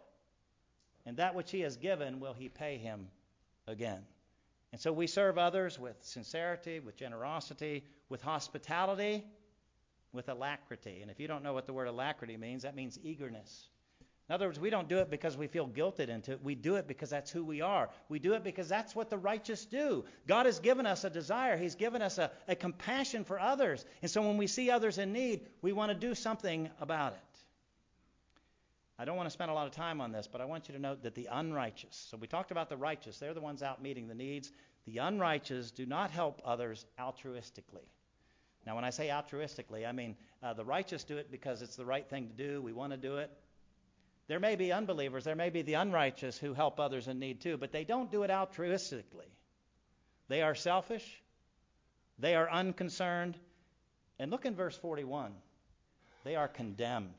and 1.06 1.18
that 1.18 1.36
which 1.36 1.52
he 1.52 1.60
has 1.60 1.76
given 1.76 2.22
will 2.22 2.32
he 2.32 2.48
pay 2.48 2.78
him 2.78 3.10
again. 3.68 4.06
And 4.72 4.80
so 4.80 4.94
we 4.94 5.06
serve 5.06 5.38
others 5.38 5.78
with 5.78 6.02
sincerity, 6.02 6.80
with 6.80 6.96
generosity, 6.96 7.84
with 8.08 8.22
hospitality, 8.22 9.26
with 10.14 10.30
alacrity. 10.30 11.02
And 11.02 11.12
if 11.12 11.20
you 11.20 11.28
don't 11.28 11.44
know 11.44 11.52
what 11.52 11.66
the 11.66 11.74
word 11.74 11.90
alacrity 11.90 12.38
means, 12.38 12.64
that 12.64 12.74
means 12.74 12.98
eagerness. 13.04 13.68
In 14.28 14.34
other 14.34 14.48
words, 14.48 14.60
we 14.60 14.72
don't 14.72 14.90
do 14.90 14.98
it 14.98 15.12
because 15.12 15.38
we 15.38 15.46
feel 15.46 15.68
guilted 15.68 16.10
into 16.10 16.32
it. 16.32 16.44
We 16.44 16.56
do 16.56 16.78
it 16.78 16.88
because 16.88 17.12
that's 17.12 17.30
who 17.30 17.46
we 17.46 17.62
are. 17.62 17.90
We 18.10 18.18
do 18.18 18.34
it 18.34 18.44
because 18.44 18.68
that's 18.68 18.96
what 18.96 19.12
the 19.12 19.20
righteous 19.20 19.66
do. 19.66 20.04
God 20.26 20.48
has 20.48 20.60
given 20.60 20.88
us 20.88 21.04
a 21.04 21.12
desire, 21.12 21.58
He's 21.58 21.76
given 21.76 22.02
us 22.02 22.18
a, 22.18 22.32
a 22.48 22.56
compassion 22.56 23.24
for 23.24 23.40
others. 23.40 23.86
And 24.02 24.10
so 24.10 24.24
when 24.24 24.38
we 24.38 24.48
see 24.48 24.72
others 24.72 24.98
in 24.98 25.14
need, 25.14 25.42
we 25.62 25.74
want 25.74 25.92
to 25.92 25.96
do 25.96 26.16
something 26.16 26.70
about 26.82 27.14
it. 27.14 27.40
I 28.98 29.06
don't 29.06 29.18
want 29.18 29.28
to 29.28 29.32
spend 29.32 29.52
a 29.52 29.54
lot 29.54 29.68
of 29.68 29.74
time 29.74 30.02
on 30.02 30.12
this, 30.12 30.28
but 30.32 30.42
I 30.42 30.46
want 30.46 30.70
you 30.70 30.74
to 30.74 30.82
note 30.82 31.04
that 31.04 31.14
the 31.14 31.28
unrighteous, 31.32 32.08
so 32.10 32.18
we 32.18 32.28
talked 32.28 32.52
about 32.52 32.70
the 32.70 32.78
righteous, 32.78 33.20
they're 33.20 33.34
the 33.34 33.42
ones 33.42 33.62
out 33.62 33.82
meeting 33.82 34.08
the 34.08 34.16
needs. 34.16 34.52
The 34.86 35.00
unrighteous 35.00 35.72
do 35.72 35.86
not 35.86 36.12
help 36.12 36.42
others 36.46 36.86
altruistically. 37.00 37.86
Now, 38.66 38.76
when 38.76 38.86
I 38.86 38.90
say 38.90 39.10
altruistically, 39.10 39.88
I 39.88 39.92
mean 39.92 40.16
uh, 40.42 40.54
the 40.54 40.66
righteous 40.66 41.04
do 41.04 41.18
it 41.18 41.30
because 41.30 41.62
it's 41.62 41.76
the 41.76 41.86
right 41.86 42.08
thing 42.10 42.30
to 42.30 42.34
do. 42.34 42.62
We 42.62 42.74
want 42.74 42.94
to 42.94 42.98
do 42.98 43.18
it. 43.18 43.30
There 44.28 44.40
may 44.40 44.56
be 44.56 44.72
unbelievers, 44.72 45.24
there 45.24 45.36
may 45.36 45.50
be 45.50 45.62
the 45.62 45.76
unrighteous 45.76 46.38
who 46.38 46.54
help 46.54 46.80
others 46.80 47.08
in 47.08 47.20
need 47.20 47.42
too, 47.42 47.58
but 47.58 47.72
they 47.72 47.84
don't 47.84 48.12
do 48.12 48.24
it 48.24 48.32
altruistically. 48.32 49.30
They 50.28 50.42
are 50.42 50.56
selfish, 50.56 51.22
they 52.18 52.36
are 52.36 52.50
unconcerned. 52.50 53.38
And 54.18 54.32
look 54.32 54.46
in 54.46 54.56
verse 54.56 54.78
41. 54.78 55.34
They 56.24 56.36
are 56.36 56.48
condemned. 56.48 57.14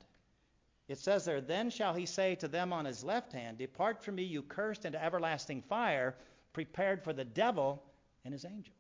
It 0.89 0.99
says 0.99 1.25
there, 1.25 1.41
Then 1.41 1.71
shall 1.71 1.95
he 1.95 2.07
say 2.07 2.37
to 2.37 2.49
them 2.49 2.73
on 2.73 2.85
his 2.85 3.05
left 3.05 3.33
hand, 3.33 3.59
Depart 3.59 4.03
from 4.03 4.15
me, 4.15 4.23
you 4.23 4.43
cursed, 4.43 4.85
into 4.85 5.03
everlasting 5.03 5.63
fire, 5.63 6.15
prepared 6.53 7.03
for 7.03 7.13
the 7.13 7.25
devil 7.25 7.83
and 8.25 8.33
his 8.33 8.45
angels. 8.45 8.73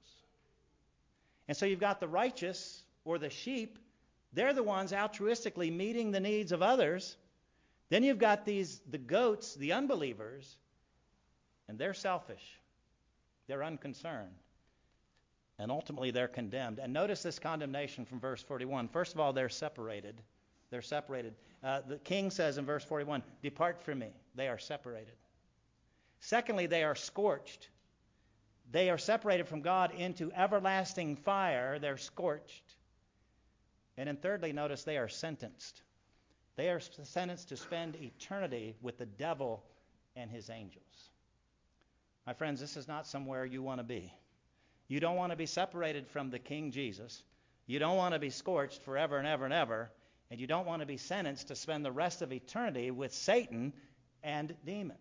And 1.48 1.56
so 1.56 1.66
you've 1.66 1.80
got 1.80 2.00
the 2.00 2.08
righteous 2.08 2.82
or 3.04 3.18
the 3.18 3.30
sheep, 3.30 3.78
they're 4.32 4.52
the 4.52 4.62
ones 4.62 4.92
altruistically 4.92 5.72
meeting 5.72 6.10
the 6.10 6.20
needs 6.20 6.52
of 6.52 6.62
others. 6.62 7.16
Then 7.88 8.02
you've 8.02 8.18
got 8.18 8.44
these 8.44 8.80
the 8.90 8.98
goats, 8.98 9.54
the 9.54 9.72
unbelievers, 9.72 10.56
and 11.68 11.78
they're 11.78 11.94
selfish. 11.94 12.58
They're 13.46 13.62
unconcerned. 13.62 14.34
And 15.58 15.70
ultimately 15.70 16.10
they're 16.10 16.28
condemned. 16.28 16.78
And 16.78 16.92
notice 16.92 17.22
this 17.22 17.38
condemnation 17.38 18.04
from 18.04 18.20
verse 18.20 18.42
41. 18.42 18.88
First 18.88 19.14
of 19.14 19.20
all, 19.20 19.32
they're 19.32 19.48
separated. 19.48 20.20
They're 20.70 20.82
separated. 20.82 21.34
Uh, 21.62 21.80
the 21.86 21.98
king 21.98 22.30
says 22.30 22.58
in 22.58 22.66
verse 22.66 22.84
41, 22.84 23.22
Depart 23.42 23.82
from 23.82 24.00
me. 24.00 24.10
They 24.34 24.48
are 24.48 24.58
separated. 24.58 25.14
Secondly, 26.20 26.66
they 26.66 26.84
are 26.84 26.94
scorched. 26.94 27.68
They 28.72 28.90
are 28.90 28.98
separated 28.98 29.46
from 29.46 29.62
God 29.62 29.92
into 29.94 30.32
everlasting 30.32 31.16
fire. 31.16 31.78
They're 31.78 31.96
scorched. 31.96 32.74
And 33.96 34.08
then 34.08 34.16
thirdly, 34.16 34.52
notice 34.52 34.82
they 34.84 34.98
are 34.98 35.08
sentenced. 35.08 35.82
They 36.56 36.70
are 36.70 36.80
sentenced 36.80 37.50
to 37.50 37.56
spend 37.56 37.96
eternity 37.96 38.74
with 38.80 38.98
the 38.98 39.06
devil 39.06 39.62
and 40.16 40.30
his 40.30 40.48
angels. 40.50 41.10
My 42.26 42.32
friends, 42.32 42.60
this 42.60 42.76
is 42.76 42.88
not 42.88 43.06
somewhere 43.06 43.44
you 43.44 43.62
want 43.62 43.78
to 43.78 43.84
be. 43.84 44.12
You 44.88 45.00
don't 45.00 45.16
want 45.16 45.32
to 45.32 45.36
be 45.36 45.46
separated 45.46 46.08
from 46.08 46.30
the 46.30 46.38
King 46.38 46.70
Jesus. 46.70 47.22
You 47.66 47.78
don't 47.78 47.96
want 47.96 48.14
to 48.14 48.18
be 48.18 48.30
scorched 48.30 48.82
forever 48.82 49.18
and 49.18 49.26
ever 49.26 49.44
and 49.44 49.52
ever. 49.52 49.90
And 50.30 50.40
you 50.40 50.46
don't 50.46 50.66
want 50.66 50.80
to 50.80 50.86
be 50.86 50.96
sentenced 50.96 51.48
to 51.48 51.56
spend 51.56 51.84
the 51.84 51.92
rest 51.92 52.22
of 52.22 52.32
eternity 52.32 52.90
with 52.90 53.12
Satan 53.12 53.72
and 54.22 54.56
demons. 54.64 54.98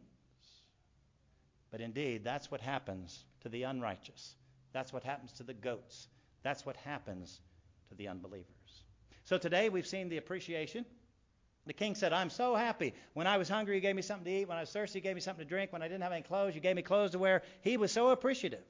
But 1.72 1.82
indeed, 1.82 2.24
that's 2.24 2.52
what 2.52 2.62
happens 2.62 3.26
to 3.42 3.50
the 3.50 3.64
unrighteous. 3.64 4.36
That's 4.72 4.94
what 4.94 5.04
happens 5.04 5.32
to 5.34 5.44
the 5.44 5.54
goats. 5.54 6.08
That's 6.44 6.66
what 6.66 6.78
happens 6.78 7.40
to 7.90 7.96
the 7.96 8.08
unbelievers. 8.08 8.46
So 9.24 9.38
today 9.38 9.70
we've 9.70 9.88
seen 9.88 10.10
the 10.10 10.18
appreciation. 10.18 10.86
The 11.68 11.74
king 11.74 11.96
said, 11.96 12.14
I'm 12.14 12.30
so 12.30 12.56
happy. 12.56 12.94
When 13.14 13.26
I 13.26 13.38
was 13.38 13.50
hungry, 13.50 13.76
you 13.76 13.82
gave 13.82 13.96
me 13.96 14.04
something 14.04 14.26
to 14.26 14.32
eat. 14.42 14.48
When 14.48 14.58
I 14.58 14.62
was 14.62 14.72
thirsty, 14.72 15.00
you 15.00 15.04
gave 15.04 15.16
me 15.16 15.22
something 15.22 15.44
to 15.44 15.50
drink. 15.50 15.74
When 15.74 15.82
I 15.82 15.88
didn't 15.88 16.04
have 16.04 16.12
any 16.12 16.22
clothes, 16.22 16.54
you 16.54 16.62
gave 16.62 16.76
me 16.76 16.84
clothes 16.84 17.12
to 17.12 17.20
wear. 17.20 17.42
He 17.62 17.78
was 17.78 17.92
so 17.92 18.10
appreciative. 18.10 18.64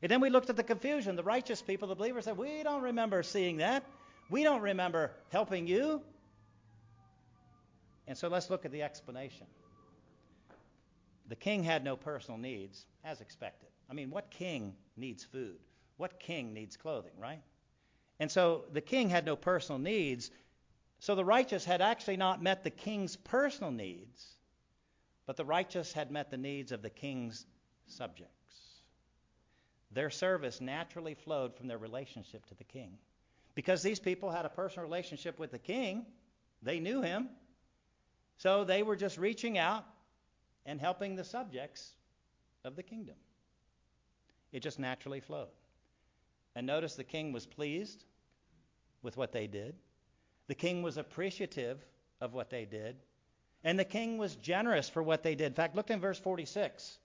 And 0.00 0.10
then 0.10 0.20
we 0.20 0.30
looked 0.30 0.48
at 0.48 0.56
the 0.56 0.62
confusion. 0.62 1.14
The 1.14 1.22
righteous 1.22 1.60
people, 1.60 1.88
the 1.88 1.94
believers 1.94 2.24
said, 2.24 2.38
We 2.38 2.62
don't 2.62 2.82
remember 2.82 3.22
seeing 3.22 3.58
that. 3.58 3.84
We 4.30 4.42
don't 4.42 4.62
remember 4.62 5.12
helping 5.30 5.66
you. 5.66 6.02
And 8.08 8.16
so 8.16 8.28
let's 8.28 8.50
look 8.50 8.64
at 8.64 8.72
the 8.72 8.82
explanation. 8.82 9.46
The 11.28 11.36
king 11.36 11.62
had 11.62 11.84
no 11.84 11.96
personal 11.96 12.38
needs, 12.38 12.86
as 13.04 13.20
expected. 13.20 13.68
I 13.88 13.94
mean, 13.94 14.10
what 14.10 14.30
king 14.30 14.74
needs 14.96 15.22
food? 15.22 15.58
What 15.98 16.18
king 16.18 16.52
needs 16.52 16.76
clothing, 16.76 17.12
right? 17.18 17.42
And 18.18 18.30
so 18.30 18.64
the 18.72 18.80
king 18.80 19.08
had 19.08 19.24
no 19.24 19.36
personal 19.36 19.78
needs. 19.78 20.30
So 21.02 21.16
the 21.16 21.24
righteous 21.24 21.64
had 21.64 21.82
actually 21.82 22.16
not 22.16 22.44
met 22.44 22.62
the 22.62 22.70
king's 22.70 23.16
personal 23.16 23.72
needs, 23.72 24.36
but 25.26 25.36
the 25.36 25.44
righteous 25.44 25.92
had 25.92 26.12
met 26.12 26.30
the 26.30 26.36
needs 26.36 26.70
of 26.70 26.80
the 26.80 26.90
king's 26.90 27.44
subjects. 27.88 28.30
Their 29.90 30.10
service 30.10 30.60
naturally 30.60 31.14
flowed 31.14 31.56
from 31.56 31.66
their 31.66 31.76
relationship 31.76 32.46
to 32.46 32.54
the 32.54 32.62
king. 32.62 32.98
Because 33.56 33.82
these 33.82 33.98
people 33.98 34.30
had 34.30 34.46
a 34.46 34.48
personal 34.48 34.84
relationship 34.84 35.40
with 35.40 35.50
the 35.50 35.58
king, 35.58 36.06
they 36.62 36.78
knew 36.78 37.02
him. 37.02 37.30
So 38.36 38.62
they 38.62 38.84
were 38.84 38.94
just 38.94 39.18
reaching 39.18 39.58
out 39.58 39.84
and 40.66 40.80
helping 40.80 41.16
the 41.16 41.24
subjects 41.24 41.96
of 42.64 42.76
the 42.76 42.82
kingdom. 42.84 43.16
It 44.52 44.60
just 44.60 44.78
naturally 44.78 45.18
flowed. 45.18 45.48
And 46.54 46.64
notice 46.64 46.94
the 46.94 47.02
king 47.02 47.32
was 47.32 47.44
pleased 47.44 48.04
with 49.02 49.16
what 49.16 49.32
they 49.32 49.48
did. 49.48 49.74
The 50.52 50.56
king 50.56 50.82
was 50.82 50.98
appreciative 50.98 51.82
of 52.20 52.34
what 52.34 52.50
they 52.50 52.66
did. 52.66 52.96
And 53.64 53.78
the 53.78 53.86
king 53.86 54.18
was 54.18 54.36
generous 54.36 54.86
for 54.86 55.02
what 55.02 55.22
they 55.22 55.34
did. 55.34 55.46
In 55.46 55.54
fact, 55.54 55.74
look 55.74 55.88
in 55.88 55.98
verse 55.98 56.18
46. 56.18 56.98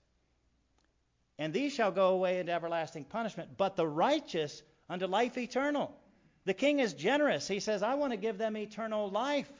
And 1.38 1.50
these 1.50 1.72
shall 1.72 1.90
go 1.90 2.08
away 2.08 2.40
into 2.40 2.52
everlasting 2.52 3.04
punishment, 3.04 3.56
but 3.56 3.74
the 3.74 3.86
righteous 3.86 4.62
unto 4.90 5.06
life 5.06 5.38
eternal. 5.38 5.96
The 6.44 6.52
king 6.52 6.80
is 6.80 6.92
generous. 6.92 7.48
He 7.48 7.58
says, 7.58 7.82
I 7.82 7.94
want 7.94 8.12
to 8.12 8.18
give 8.18 8.36
them 8.36 8.54
eternal 8.54 9.08
life. 9.08 9.50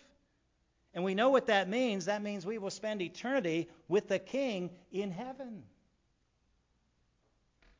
And 0.92 1.02
we 1.02 1.14
know 1.14 1.30
what 1.30 1.46
that 1.46 1.66
means. 1.66 2.04
That 2.04 2.22
means 2.22 2.44
we 2.44 2.58
will 2.58 2.68
spend 2.68 3.00
eternity 3.00 3.70
with 3.88 4.06
the 4.06 4.18
king 4.18 4.68
in 4.92 5.10
heaven. 5.10 5.62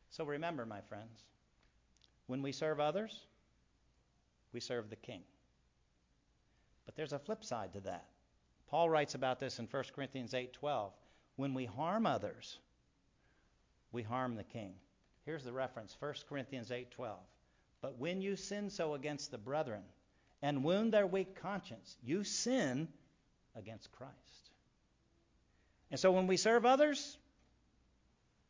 So 0.08 0.24
remember, 0.24 0.64
my 0.64 0.80
friends, 0.88 1.20
when 2.28 2.40
we 2.40 2.52
serve 2.52 2.80
others, 2.80 3.26
we 4.54 4.60
serve 4.60 4.88
the 4.88 4.96
king. 4.96 5.20
But 6.88 6.96
there's 6.96 7.12
a 7.12 7.18
flip 7.18 7.44
side 7.44 7.74
to 7.74 7.80
that. 7.80 8.06
Paul 8.70 8.88
writes 8.88 9.14
about 9.14 9.38
this 9.38 9.58
in 9.58 9.66
1 9.66 9.92
Corinthians 9.92 10.32
8:12. 10.32 10.90
When 11.36 11.52
we 11.52 11.66
harm 11.66 12.06
others, 12.06 12.58
we 13.92 14.02
harm 14.02 14.36
the 14.36 14.44
king. 14.44 14.74
Here's 15.26 15.44
the 15.44 15.52
reference, 15.52 15.92
1 16.00 16.14
Corinthians 16.30 16.70
8:12. 16.70 17.18
But 17.82 17.98
when 17.98 18.22
you 18.22 18.36
sin 18.36 18.70
so 18.70 18.94
against 18.94 19.30
the 19.30 19.36
brethren 19.36 19.84
and 20.40 20.64
wound 20.64 20.94
their 20.94 21.06
weak 21.06 21.36
conscience, 21.36 21.98
you 22.02 22.24
sin 22.24 22.88
against 23.54 23.92
Christ. 23.92 24.50
And 25.90 26.00
so 26.00 26.10
when 26.10 26.26
we 26.26 26.38
serve 26.38 26.64
others, 26.64 27.18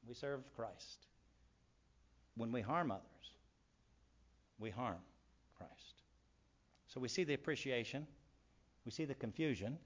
we 0.07 0.14
serve 0.14 0.45
Christ. 0.54 1.09
When 2.37 2.52
we 2.52 2.61
harm 2.61 2.92
others, 2.92 3.33
we 4.61 4.71
harm 4.71 5.02
Christ. 5.57 6.02
So 6.87 7.00
we 7.00 7.09
see 7.09 7.25
the 7.25 7.35
appreciation, 7.35 8.07
we 8.88 8.92
see 8.92 9.04
the 9.04 9.14
confusion, 9.14 9.76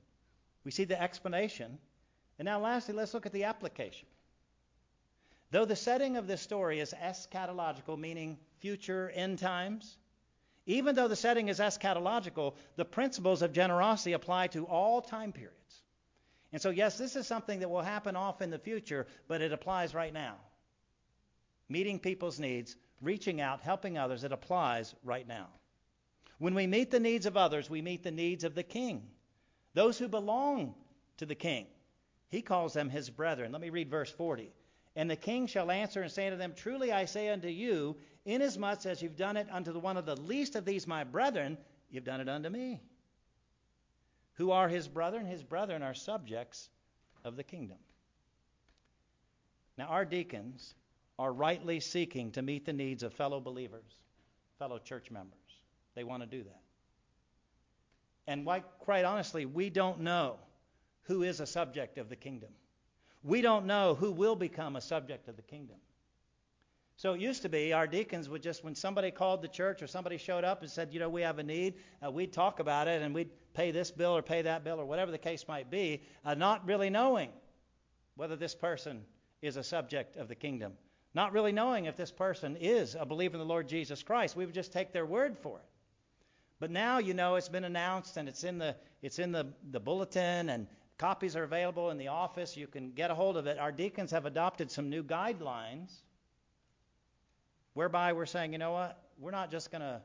we 0.63 0.71
see 0.71 0.85
the 0.85 1.03
explanation, 1.03 1.77
and 2.39 2.47
now 2.47 2.61
lastly, 2.61 2.95
let's 2.95 3.13
look 3.13 3.27
at 3.27 3.33
the 3.33 3.43
application. 3.43 4.07
Though 5.51 5.65
the 5.65 5.75
setting 5.75 6.17
of 6.17 6.29
this 6.29 6.41
story 6.41 6.79
is 6.79 6.95
eschatological, 6.95 7.99
meaning 7.99 8.39
future 8.61 9.11
end 9.13 9.41
times, 9.41 9.99
even 10.67 10.95
though 10.95 11.09
the 11.09 11.17
setting 11.17 11.49
is 11.49 11.59
eschatological, 11.59 12.55
the 12.77 12.85
principles 12.85 13.43
of 13.43 13.53
generosity 13.53 14.13
apply 14.13 14.47
to 14.49 14.67
all 14.67 15.03
time 15.03 15.33
periods. 15.33 15.83
And 16.53 16.63
so, 16.63 16.71
yes, 16.71 16.97
this 16.97 17.17
is 17.17 17.27
something 17.27 17.59
that 17.59 17.71
will 17.71 17.83
happen 17.83 18.15
off 18.15 18.41
in 18.41 18.51
the 18.51 18.59
future, 18.61 19.09
but 19.27 19.43
it 19.43 19.53
applies 19.53 19.97
right 19.97 20.15
now. 20.15 20.37
Meeting 21.69 21.99
people's 21.99 22.39
needs, 22.39 22.77
reaching 23.01 23.41
out, 23.41 23.63
helping 23.63 23.99
others, 23.99 24.23
it 24.23 24.31
applies 24.31 24.95
right 25.03 25.27
now. 25.27 25.49
When 26.43 26.57
we 26.57 26.67
meet 26.67 26.91
the 26.91 26.99
needs 26.99 27.27
of 27.27 27.37
others, 27.37 27.71
we 27.71 27.83
meet 27.83 28.03
the 28.03 28.11
needs 28.11 28.43
of 28.43 28.57
the 28.57 28.65
king, 28.65 29.07
those 29.75 29.97
who 29.97 30.09
belong 30.09 30.75
to 31.19 31.25
the 31.25 31.37
king. 31.37 31.69
He 32.31 32.43
calls 32.43 32.73
them 32.73 32.91
his 32.91 33.09
brethren. 33.11 33.53
Let 33.53 33.61
me 33.61 33.71
read 33.71 33.89
verse 33.89 34.11
40. 34.11 34.53
And 34.97 35.09
the 35.09 35.15
king 35.15 35.47
shall 35.47 35.71
answer 35.71 36.03
and 36.03 36.11
say 36.11 36.31
to 36.31 36.35
them, 36.35 36.55
Truly 36.57 36.91
I 36.91 37.05
say 37.05 37.29
unto 37.29 37.47
you, 37.47 37.97
inasmuch 38.25 38.87
as 38.87 39.01
you've 39.01 39.15
done 39.15 39.37
it 39.37 39.47
unto 39.53 39.73
the 39.73 39.79
one 39.79 39.97
of 39.97 40.05
the 40.05 40.17
least 40.17 40.57
of 40.57 40.65
these 40.65 40.85
my 40.85 41.05
brethren, 41.05 41.57
you've 41.93 42.03
done 42.03 42.21
it 42.21 42.29
unto 42.29 42.49
me. 42.49 42.81
Who 44.33 44.51
are 44.51 44.69
his 44.69 44.89
brethren? 44.89 45.27
His 45.27 45.45
brethren 45.45 45.85
are 45.85 45.95
subjects 45.95 46.71
of 47.23 47.37
the 47.37 47.45
kingdom. 47.45 47.79
Now, 49.79 49.87
our 49.87 50.05
deacons 50.05 50.75
are 51.21 51.33
rightly 51.33 51.79
seeking 51.79 52.33
to 52.33 52.43
meet 52.43 52.67
the 52.67 52.73
needs 52.73 53.05
of 53.05 53.13
fellow 53.13 53.39
believers, 53.39 53.95
fellow 54.59 54.81
church 54.81 55.09
members. 55.09 55.39
They 55.95 56.05
want 56.05 56.23
to 56.23 56.29
do 56.29 56.43
that. 56.45 56.61
And 58.27 58.49
quite 58.79 59.05
honestly, 59.05 59.47
we 59.47 59.69
don't 59.71 60.01
know 60.01 60.37
who 61.03 61.23
is 61.23 61.41
a 61.41 61.47
subject 61.47 61.99
of 61.99 62.09
the 62.09 62.17
kingdom 62.17 62.51
we 63.23 63.41
don't 63.41 63.67
know 63.67 63.95
who 63.95 64.11
will 64.11 64.37
become 64.37 64.77
a 64.77 64.81
subject 64.81 65.29
of 65.29 65.37
the 65.37 65.43
kingdom. 65.43 65.77
So 66.97 67.15
it 67.15 67.21
used 67.21 67.43
to 67.43 67.49
be 67.49 67.73
our 67.73 67.87
deacons 67.87 68.29
would 68.29 68.43
just, 68.43 68.63
when 68.63 68.75
somebody 68.75 69.11
called 69.11 69.43
the 69.43 69.49
church 69.49 69.83
or 69.83 69.87
somebody 69.87 70.19
showed 70.19 70.45
up 70.45 70.63
and 70.63 70.71
said, 70.71 70.93
you 70.93 71.01
know, 71.01 71.09
we 71.09 71.23
have 71.23 71.39
a 71.39 71.43
need, 71.43 71.75
uh, 72.05 72.11
we'd 72.11 72.33
talk 72.33 72.61
about 72.61 72.87
it 72.87 73.03
and 73.03 73.15
we'd 73.15 73.31
pay 73.55 73.71
this 73.71 73.91
bill 73.91 74.17
or 74.17 74.23
pay 74.23 74.43
that 74.43 74.63
bill 74.63 74.81
or 74.81 74.85
whatever 74.85 75.11
the 75.11 75.19
case 75.19 75.47
might 75.49 75.71
be, 75.71 76.03
uh, 76.25 76.35
not 76.35 76.65
really 76.67 76.91
knowing 76.91 77.31
whether 78.17 78.37
this 78.37 78.55
person 78.55 79.03
is 79.41 79.57
a 79.57 79.65
subject 79.65 80.17
of 80.17 80.29
the 80.29 80.35
kingdom, 80.35 80.73
not 81.15 81.33
really 81.33 81.51
knowing 81.51 81.87
if 81.87 81.97
this 81.97 82.13
person 82.13 82.57
is 82.57 82.95
a 82.99 83.07
believer 83.07 83.35
in 83.35 83.41
the 83.41 83.47
Lord 83.47 83.69
Jesus 83.69 84.03
Christ. 84.03 84.37
We 84.37 84.45
would 84.45 84.55
just 84.55 84.73
take 84.73 84.93
their 84.93 85.07
word 85.07 85.39
for 85.39 85.59
it. 85.59 85.65
But 86.63 86.71
now 86.71 86.99
you 86.99 87.13
know 87.13 87.35
it's 87.35 87.49
been 87.49 87.65
announced 87.65 88.19
and 88.19 88.29
it's 88.29 88.45
in 88.45 88.57
the 88.57 88.77
it's 89.03 89.19
in 89.19 89.33
the, 89.33 89.49
the 89.73 89.81
bulletin 89.81 90.49
and 90.49 90.69
Copies 90.97 91.35
are 91.35 91.43
available 91.43 91.91
in 91.91 91.99
the 91.99 92.07
office. 92.07 92.57
You 92.57 92.69
can 92.69 92.93
get 92.93 93.11
a 93.11 93.15
hold 93.17 93.37
of 93.37 93.49
it. 93.49 93.59
Our 93.59 93.73
deacons 93.73 94.13
have 94.13 94.27
adopted 94.27 94.71
some 94.71 94.89
new 94.89 95.03
guidelines 95.03 95.91
whereby 97.75 98.13
we're 98.13 98.27
saying, 98.27 98.53
you 98.53 98.61
know 98.61 98.71
what? 98.71 99.03
We're 99.19 99.33
not 99.33 99.51
just 99.51 99.73
going 99.73 99.81
to 99.81 100.01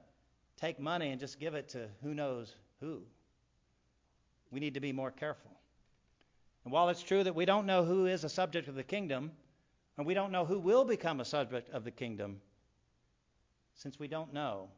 take 0.60 0.80
money 0.80 1.12
and 1.12 1.20
just 1.20 1.40
give 1.40 1.54
it 1.54 1.70
to 1.70 1.88
who 2.02 2.16
knows 2.16 2.56
who. 2.80 3.04
We 4.50 4.60
need 4.60 4.74
to 4.74 4.80
be 4.80 4.92
more 4.92 5.12
careful. 5.12 5.52
And 6.64 6.74
while 6.74 6.90
it's 6.90 7.04
true 7.04 7.24
that 7.24 7.36
we 7.36 7.46
don't 7.46 7.68
know 7.68 7.86
who 7.86 8.08
is 8.08 8.24
a 8.24 8.30
subject 8.30 8.68
of 8.68 8.74
the 8.74 8.84
kingdom, 8.84 9.32
And 9.98 10.08
we 10.08 10.16
don't 10.16 10.32
know 10.32 10.46
who 10.46 10.58
will 10.58 10.86
become 10.86 11.20
a 11.20 11.26
subject 11.26 11.70
of 11.70 11.84
the 11.84 11.92
kingdom. 11.92 12.42
Since 13.76 14.00
we 14.00 14.08
don't 14.08 14.34
know, 14.34 14.70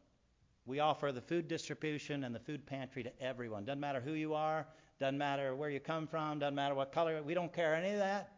we 0.69 0.79
offer 0.79 1.11
the 1.11 1.19
food 1.19 1.47
distribution 1.47 2.23
and 2.23 2.33
the 2.33 2.39
food 2.39 2.63
pantry 2.63 3.01
to 3.01 3.11
everyone. 3.19 3.65
Doesn't 3.65 3.79
matter 3.79 3.99
who 3.99 4.13
you 4.13 4.35
are, 4.35 4.67
doesn't 4.99 5.17
matter 5.17 5.55
where 5.55 5.71
you 5.71 5.79
come 5.79 6.05
from, 6.05 6.37
doesn't 6.37 6.53
matter 6.53 6.75
what 6.75 6.91
color, 6.91 7.23
we 7.23 7.33
don't 7.33 7.51
care 7.51 7.73
any 7.73 7.89
of 7.93 7.97
that. 7.97 8.33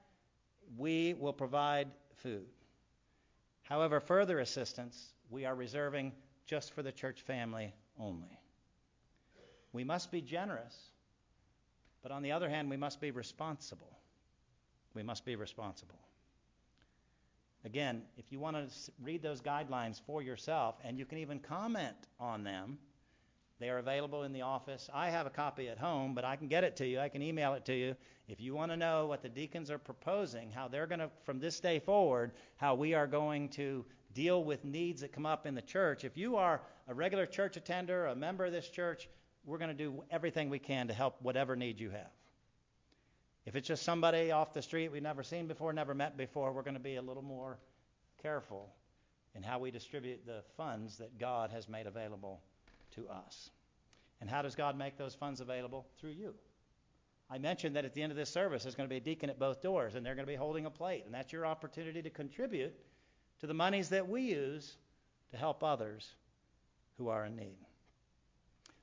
We 0.77 1.13
will 1.13 1.33
provide 1.33 1.89
food. 2.15 2.45
However, 3.63 3.99
further 3.99 4.39
assistance 4.39 5.11
we 5.29 5.43
are 5.43 5.55
reserving 5.55 6.13
just 6.45 6.73
for 6.73 6.81
the 6.81 6.91
church 6.93 7.21
family 7.21 7.73
only. 7.99 8.39
We 9.73 9.83
must 9.83 10.09
be 10.09 10.21
generous, 10.21 10.75
but 12.01 12.13
on 12.13 12.23
the 12.23 12.31
other 12.31 12.49
hand, 12.49 12.69
we 12.69 12.77
must 12.77 13.01
be 13.01 13.11
responsible. 13.11 13.99
We 14.93 15.03
must 15.03 15.25
be 15.25 15.35
responsible. 15.35 15.99
Again, 17.63 18.01
if 18.17 18.25
you 18.31 18.39
want 18.39 18.57
to 18.57 18.91
read 19.01 19.21
those 19.21 19.39
guidelines 19.39 20.01
for 20.05 20.21
yourself, 20.21 20.75
and 20.83 20.97
you 20.97 21.05
can 21.05 21.19
even 21.19 21.39
comment 21.39 21.95
on 22.19 22.43
them, 22.43 22.79
they 23.59 23.69
are 23.69 23.77
available 23.77 24.23
in 24.23 24.33
the 24.33 24.41
office. 24.41 24.89
I 24.91 25.11
have 25.11 25.27
a 25.27 25.29
copy 25.29 25.69
at 25.69 25.77
home, 25.77 26.15
but 26.15 26.25
I 26.25 26.35
can 26.35 26.47
get 26.47 26.63
it 26.63 26.75
to 26.77 26.87
you. 26.87 26.99
I 26.99 27.09
can 27.09 27.21
email 27.21 27.53
it 27.53 27.63
to 27.65 27.75
you. 27.75 27.95
If 28.27 28.41
you 28.41 28.55
want 28.55 28.71
to 28.71 28.77
know 28.77 29.05
what 29.05 29.21
the 29.21 29.29
deacons 29.29 29.69
are 29.69 29.77
proposing, 29.77 30.49
how 30.49 30.67
they're 30.67 30.87
going 30.87 30.99
to, 30.99 31.11
from 31.23 31.39
this 31.39 31.59
day 31.59 31.77
forward, 31.77 32.31
how 32.55 32.73
we 32.73 32.95
are 32.95 33.05
going 33.05 33.49
to 33.49 33.85
deal 34.15 34.43
with 34.43 34.65
needs 34.65 35.01
that 35.01 35.13
come 35.13 35.27
up 35.27 35.45
in 35.45 35.53
the 35.53 35.61
church. 35.61 36.03
If 36.03 36.17
you 36.17 36.37
are 36.37 36.61
a 36.87 36.93
regular 36.95 37.27
church 37.27 37.55
attender, 37.55 38.07
a 38.07 38.15
member 38.15 38.45
of 38.45 38.51
this 38.51 38.67
church, 38.67 39.07
we're 39.45 39.59
going 39.59 39.69
to 39.69 39.75
do 39.75 40.03
everything 40.09 40.49
we 40.49 40.59
can 40.59 40.87
to 40.87 40.93
help 40.93 41.21
whatever 41.21 41.55
need 41.55 41.79
you 41.79 41.91
have. 41.91 42.09
If 43.45 43.55
it's 43.55 43.67
just 43.67 43.83
somebody 43.83 44.31
off 44.31 44.53
the 44.53 44.61
street 44.61 44.91
we've 44.91 45.01
never 45.01 45.23
seen 45.23 45.47
before, 45.47 45.73
never 45.73 45.95
met 45.95 46.17
before, 46.17 46.51
we're 46.51 46.61
going 46.61 46.75
to 46.75 46.79
be 46.79 46.97
a 46.97 47.01
little 47.01 47.23
more 47.23 47.57
careful 48.21 48.69
in 49.35 49.41
how 49.41 49.59
we 49.59 49.71
distribute 49.71 50.25
the 50.25 50.43
funds 50.57 50.97
that 50.97 51.17
God 51.17 51.49
has 51.51 51.67
made 51.67 51.87
available 51.87 52.41
to 52.95 53.07
us. 53.09 53.49
And 54.19 54.29
how 54.29 54.41
does 54.41 54.53
God 54.53 54.77
make 54.77 54.97
those 54.97 55.15
funds 55.15 55.41
available? 55.41 55.87
Through 55.99 56.11
you. 56.11 56.35
I 57.29 57.37
mentioned 57.37 57.75
that 57.77 57.85
at 57.85 57.93
the 57.93 58.03
end 58.03 58.11
of 58.11 58.17
this 58.17 58.29
service, 58.29 58.63
there's 58.63 58.75
going 58.75 58.87
to 58.87 58.93
be 58.93 58.97
a 58.97 58.99
deacon 58.99 59.29
at 59.29 59.39
both 59.39 59.61
doors, 59.61 59.95
and 59.95 60.05
they're 60.05 60.15
going 60.15 60.27
to 60.27 60.31
be 60.31 60.35
holding 60.35 60.65
a 60.65 60.69
plate. 60.69 61.03
And 61.05 61.13
that's 61.13 61.31
your 61.31 61.45
opportunity 61.45 62.01
to 62.01 62.09
contribute 62.09 62.75
to 63.39 63.47
the 63.47 63.53
monies 63.53 63.89
that 63.89 64.07
we 64.07 64.21
use 64.21 64.75
to 65.31 65.37
help 65.37 65.63
others 65.63 66.13
who 66.97 67.07
are 67.07 67.25
in 67.25 67.35
need. 67.35 67.57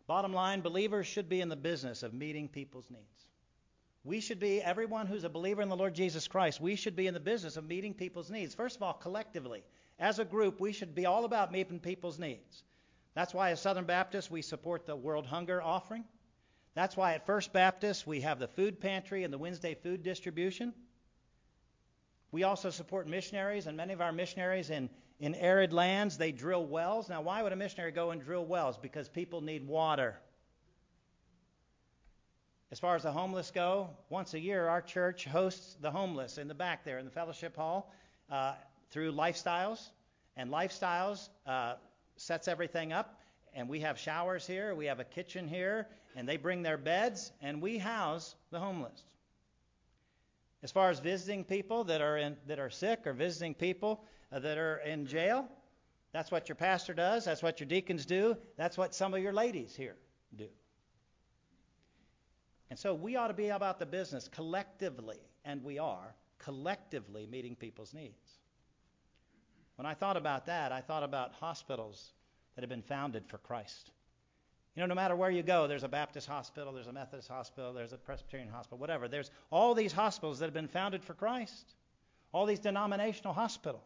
Bottom 0.07 0.33
line, 0.33 0.63
believers 0.63 1.07
should 1.07 1.29
be 1.29 1.43
in 1.43 1.51
the 1.51 1.57
business 1.57 2.03
of 2.03 2.15
meeting 2.15 2.49
people's 2.49 2.89
needs. 2.91 3.27
We 4.09 4.21
should 4.21 4.41
be, 4.41 4.63
everyone 4.63 5.07
who's 5.07 5.25
a 5.25 5.29
believer 5.29 5.61
in 5.61 5.69
the 5.69 5.77
Lord 5.77 5.93
Jesus 5.93 6.27
Christ, 6.27 6.63
we 6.63 6.77
should 6.77 6.97
be 6.97 7.09
in 7.09 7.13
the 7.13 7.21
business 7.21 7.59
of 7.59 7.69
meeting 7.69 7.93
people's 7.93 8.31
needs. 8.31 8.55
First 8.55 8.77
of 8.77 8.83
all, 8.83 8.95
collectively. 8.95 9.63
As 9.99 10.19
a 10.19 10.25
group, 10.25 10.61
we 10.61 10.73
should 10.73 10.95
be 10.95 11.05
all 11.05 11.27
about 11.27 11.53
meeting 11.53 11.79
people's 11.79 12.19
needs. 12.19 12.63
That's 13.13 13.35
why 13.35 13.51
as 13.51 13.61
Southern 13.61 13.85
Baptists, 13.85 14.31
we 14.31 14.41
support 14.41 14.87
the 14.87 14.97
World 14.97 15.27
Hunger 15.27 15.61
Offering. 15.61 16.07
That's 16.73 16.97
why 16.97 17.13
at 17.13 17.27
First 17.27 17.53
Baptist, 17.53 18.07
we 18.07 18.23
have 18.23 18.39
the 18.39 18.49
food 18.49 18.81
pantry 18.81 19.25
and 19.25 19.33
the 19.33 19.37
Wednesday 19.37 19.75
food 19.75 20.03
distribution. 20.03 20.73
We 22.33 22.45
also 22.45 22.71
support 22.71 23.07
missionaries, 23.09 23.67
and 23.67 23.77
many 23.77 23.93
of 23.93 24.01
our 24.01 24.13
missionaries 24.13 24.71
in, 24.71 24.89
in 25.21 25.35
arid 25.35 25.75
lands, 25.75 26.17
they 26.17 26.33
drill 26.33 26.65
wells. 26.65 27.11
Now, 27.11 27.21
why 27.21 27.43
would 27.43 27.53
a 27.53 27.57
missionary 27.57 27.93
go 27.93 28.13
and 28.13 28.23
drill 28.23 28.47
wells? 28.47 28.79
Because 28.79 29.07
people 29.11 29.43
need 29.43 29.67
water. 29.67 30.19
As 32.71 32.79
far 32.79 32.95
as 32.95 33.03
the 33.03 33.13
homeless 33.13 33.51
go, 33.51 33.89
once 34.11 34.35
a 34.35 34.39
year 34.39 34.69
our 34.69 34.83
church 34.83 35.25
hosts 35.25 35.77
the 35.81 35.91
homeless 35.91 36.37
in 36.37 36.49
the 36.49 36.55
back 36.55 36.85
there 36.85 36.99
in 36.99 37.07
the 37.07 37.11
fellowship 37.11 37.57
hall 37.57 37.91
uh, 38.31 38.55
through 38.91 39.13
Lifestyles. 39.13 39.89
And 40.37 40.51
Lifestyles 40.51 41.31
uh, 41.47 41.75
sets 42.17 42.47
everything 42.47 42.93
up. 42.93 43.21
And 43.55 43.71
we 43.71 43.81
have 43.81 43.99
showers 43.99 44.47
here, 44.47 44.75
we 44.75 44.85
have 44.85 45.01
a 45.01 45.05
kitchen 45.05 45.49
here, 45.49 45.89
and 46.15 46.29
they 46.29 46.37
bring 46.37 46.63
their 46.63 46.77
beds, 46.77 47.33
and 47.41 47.63
we 47.63 47.79
house 47.79 48.37
the 48.51 48.61
homeless. 48.61 49.03
As 50.63 50.71
far 50.71 50.91
as 50.91 51.01
visiting 51.01 51.45
people 51.45 51.85
that 51.85 52.03
are 52.03 52.19
in, 52.19 52.37
that 52.47 52.59
are 52.59 52.69
sick 52.69 53.07
or 53.07 53.15
visiting 53.15 53.55
people 53.55 54.05
uh, 54.31 54.41
that 54.41 54.59
are 54.59 54.77
in 54.79 55.07
jail, 55.07 55.49
that's 56.13 56.31
what 56.31 56.49
your 56.49 56.57
pastor 56.57 56.93
does. 56.93 57.25
That's 57.25 57.43
what 57.43 57.61
your 57.61 57.69
deacons 57.69 58.05
do. 58.05 58.37
That's 58.57 58.77
what 58.77 58.95
some 58.95 59.15
of 59.15 59.23
your 59.23 59.33
ladies 59.33 59.75
here 59.75 59.97
do. 60.37 60.49
And 62.71 62.79
so 62.79 62.95
we 62.95 63.17
ought 63.17 63.29
to 63.29 63.35
be 63.35 63.49
about 63.49 63.79
the 63.79 63.87
business 63.87 64.29
collectively, 64.29 65.19
and 65.45 65.63
we 65.65 65.79
are 65.79 66.15
collectively 66.39 67.27
meeting 67.27 67.57
people's 67.57 67.95
needs. 67.95 68.39
When 69.77 69.87
I 69.87 69.95
thought 69.95 70.17
about 70.17 70.47
that, 70.47 70.73
I 70.73 70.81
thought 70.81 71.03
about 71.03 71.33
hospitals 71.33 72.13
that 72.55 72.63
have 72.63 72.69
been 72.69 72.83
founded 72.83 73.25
for 73.27 73.39
Christ. 73.39 73.93
You 74.75 74.81
know, 74.83 74.87
no 74.87 74.95
matter 74.95 75.17
where 75.17 75.31
you 75.31 75.43
go, 75.43 75.67
there's 75.67 75.85
a 75.85 75.89
Baptist 75.89 76.29
hospital, 76.29 76.73
there's 76.73 76.87
a 76.87 76.93
Methodist 76.93 77.29
hospital, 77.29 77.73
there's 77.73 77.93
a 77.93 77.97
Presbyterian 77.97 78.49
hospital, 78.49 78.79
whatever. 78.79 79.09
There's 79.09 79.31
all 79.51 79.75
these 79.75 79.93
hospitals 79.93 80.39
that 80.39 80.47
have 80.47 80.55
been 80.55 80.69
founded 80.69 81.03
for 81.03 81.15
Christ, 81.15 81.75
all 82.33 82.47
these 82.47 82.61
denominational 82.61 83.33
hospitals. 83.33 83.83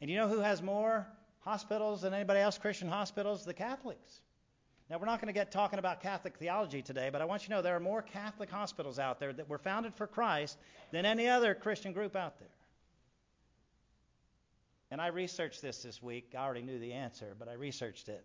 And 0.00 0.10
you 0.10 0.16
know 0.16 0.28
who 0.28 0.40
has 0.40 0.62
more 0.62 1.06
hospitals 1.40 2.02
than 2.02 2.14
anybody 2.14 2.40
else, 2.40 2.56
Christian 2.56 2.88
hospitals? 2.88 3.44
The 3.44 3.54
Catholics. 3.54 4.20
Now, 4.90 4.96
we're 4.98 5.06
not 5.06 5.20
going 5.20 5.26
to 5.32 5.38
get 5.38 5.52
talking 5.52 5.78
about 5.78 6.00
Catholic 6.00 6.38
theology 6.38 6.80
today, 6.80 7.10
but 7.12 7.20
I 7.20 7.26
want 7.26 7.42
you 7.42 7.48
to 7.48 7.54
know 7.54 7.62
there 7.62 7.76
are 7.76 7.80
more 7.80 8.00
Catholic 8.00 8.50
hospitals 8.50 8.98
out 8.98 9.20
there 9.20 9.32
that 9.34 9.48
were 9.48 9.58
founded 9.58 9.94
for 9.94 10.06
Christ 10.06 10.56
than 10.92 11.04
any 11.04 11.28
other 11.28 11.54
Christian 11.54 11.92
group 11.92 12.16
out 12.16 12.38
there. 12.38 12.48
And 14.90 15.00
I 15.00 15.08
researched 15.08 15.60
this 15.60 15.82
this 15.82 16.02
week. 16.02 16.34
I 16.34 16.42
already 16.42 16.62
knew 16.62 16.78
the 16.78 16.94
answer, 16.94 17.36
but 17.38 17.48
I 17.48 17.52
researched 17.52 18.08
it. 18.08 18.24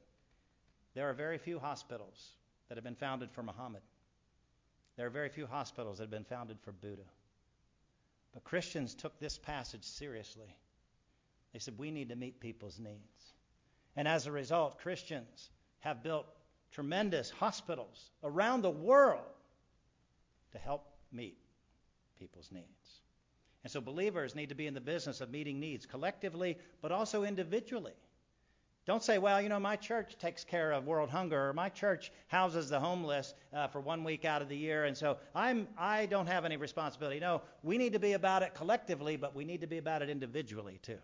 There 0.94 1.10
are 1.10 1.14
very 1.14 1.38
few 1.38 1.60
hospitals 1.60 2.30
that 2.70 2.78
have 2.78 2.84
been 2.86 2.96
founded 2.96 3.32
for 3.32 3.44
Muhammad. 3.44 3.82
There 4.96 5.08
are 5.08 5.10
very 5.10 5.30
few 5.30 5.46
hospitals 5.46 5.98
that 5.98 6.04
have 6.04 6.12
been 6.12 6.24
founded 6.24 6.58
for 6.62 6.72
Buddha. 6.72 7.04
But 8.34 8.46
Christians 8.46 8.96
took 8.96 9.20
this 9.20 9.38
passage 9.38 9.84
seriously. 9.84 10.56
They 11.52 11.60
said, 11.60 11.78
we 11.78 11.92
need 11.92 12.10
to 12.10 12.16
meet 12.16 12.40
people's 12.40 12.80
needs. 12.80 13.34
And 13.98 14.08
as 14.08 14.28
a 14.28 14.32
result, 14.32 14.80
Christians 14.80 15.50
have 15.80 16.02
built 16.02 16.26
tremendous 16.74 17.30
hospitals 17.30 18.10
around 18.24 18.62
the 18.62 18.70
world 18.70 19.22
to 20.52 20.58
help 20.58 20.86
meet 21.12 21.38
people's 22.20 22.52
needs. 22.52 23.02
And 23.64 23.72
so 23.72 23.80
believers 23.80 24.36
need 24.36 24.50
to 24.50 24.56
be 24.56 24.68
in 24.68 24.74
the 24.74 24.82
business 24.82 25.22
of 25.22 25.30
meeting 25.30 25.60
needs 25.60 25.86
collectively, 25.86 26.58
but 26.82 26.92
also 26.92 27.24
individually. 27.24 27.94
Don't 28.86 29.02
say, 29.02 29.18
well, 29.18 29.42
you 29.42 29.48
know, 29.48 29.60
my 29.60 29.78
church 29.78 30.18
takes 30.20 30.44
care 30.44 30.74
of 30.74 30.86
world 30.86 31.10
hunger, 31.10 31.50
or 31.50 31.54
my 31.54 31.70
church 31.70 32.12
houses 32.28 32.68
the 32.68 32.80
homeless 32.80 33.34
uh, 33.54 33.68
for 33.68 33.80
one 33.80 34.04
week 34.04 34.26
out 34.26 34.42
of 34.42 34.50
the 34.50 34.58
year, 34.58 34.84
and 34.84 34.98
so 34.98 35.18
I'm 35.34 35.70
I 35.78 36.06
don't 36.08 36.28
have 36.28 36.44
any 36.44 36.58
responsibility. 36.58 37.22
No, 37.22 37.42
we 37.62 37.78
need 37.78 37.94
to 37.94 38.00
be 38.00 38.12
about 38.12 38.44
it 38.44 38.54
collectively, 38.54 39.16
but 39.16 39.34
we 39.34 39.46
need 39.46 39.62
to 39.62 39.68
be 39.68 39.78
about 39.78 40.02
it 40.02 40.10
individually 40.10 40.80
too. 40.82 40.98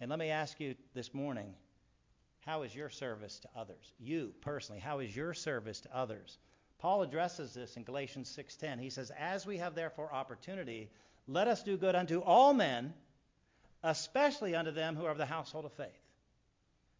And 0.00 0.08
let 0.08 0.18
me 0.18 0.30
ask 0.30 0.58
you 0.60 0.74
this 0.94 1.12
morning, 1.12 1.54
how 2.46 2.62
is 2.62 2.74
your 2.74 2.88
service 2.88 3.38
to 3.40 3.48
others? 3.56 3.92
You 3.98 4.34
personally, 4.40 4.80
how 4.80 5.00
is 5.00 5.14
your 5.14 5.34
service 5.34 5.80
to 5.82 5.96
others? 5.96 6.38
Paul 6.78 7.02
addresses 7.02 7.52
this 7.52 7.76
in 7.76 7.84
Galatians 7.84 8.30
6:10. 8.30 8.78
He 8.78 8.90
says, 8.90 9.10
"As 9.10 9.46
we 9.46 9.58
have 9.58 9.74
therefore 9.74 10.12
opportunity, 10.12 10.90
let 11.26 11.48
us 11.48 11.62
do 11.62 11.76
good 11.76 11.94
unto 11.94 12.20
all 12.20 12.54
men, 12.54 12.94
especially 13.82 14.54
unto 14.54 14.70
them 14.70 14.96
who 14.96 15.04
are 15.04 15.10
of 15.10 15.18
the 15.18 15.26
household 15.26 15.64
of 15.66 15.72
faith." 15.72 16.00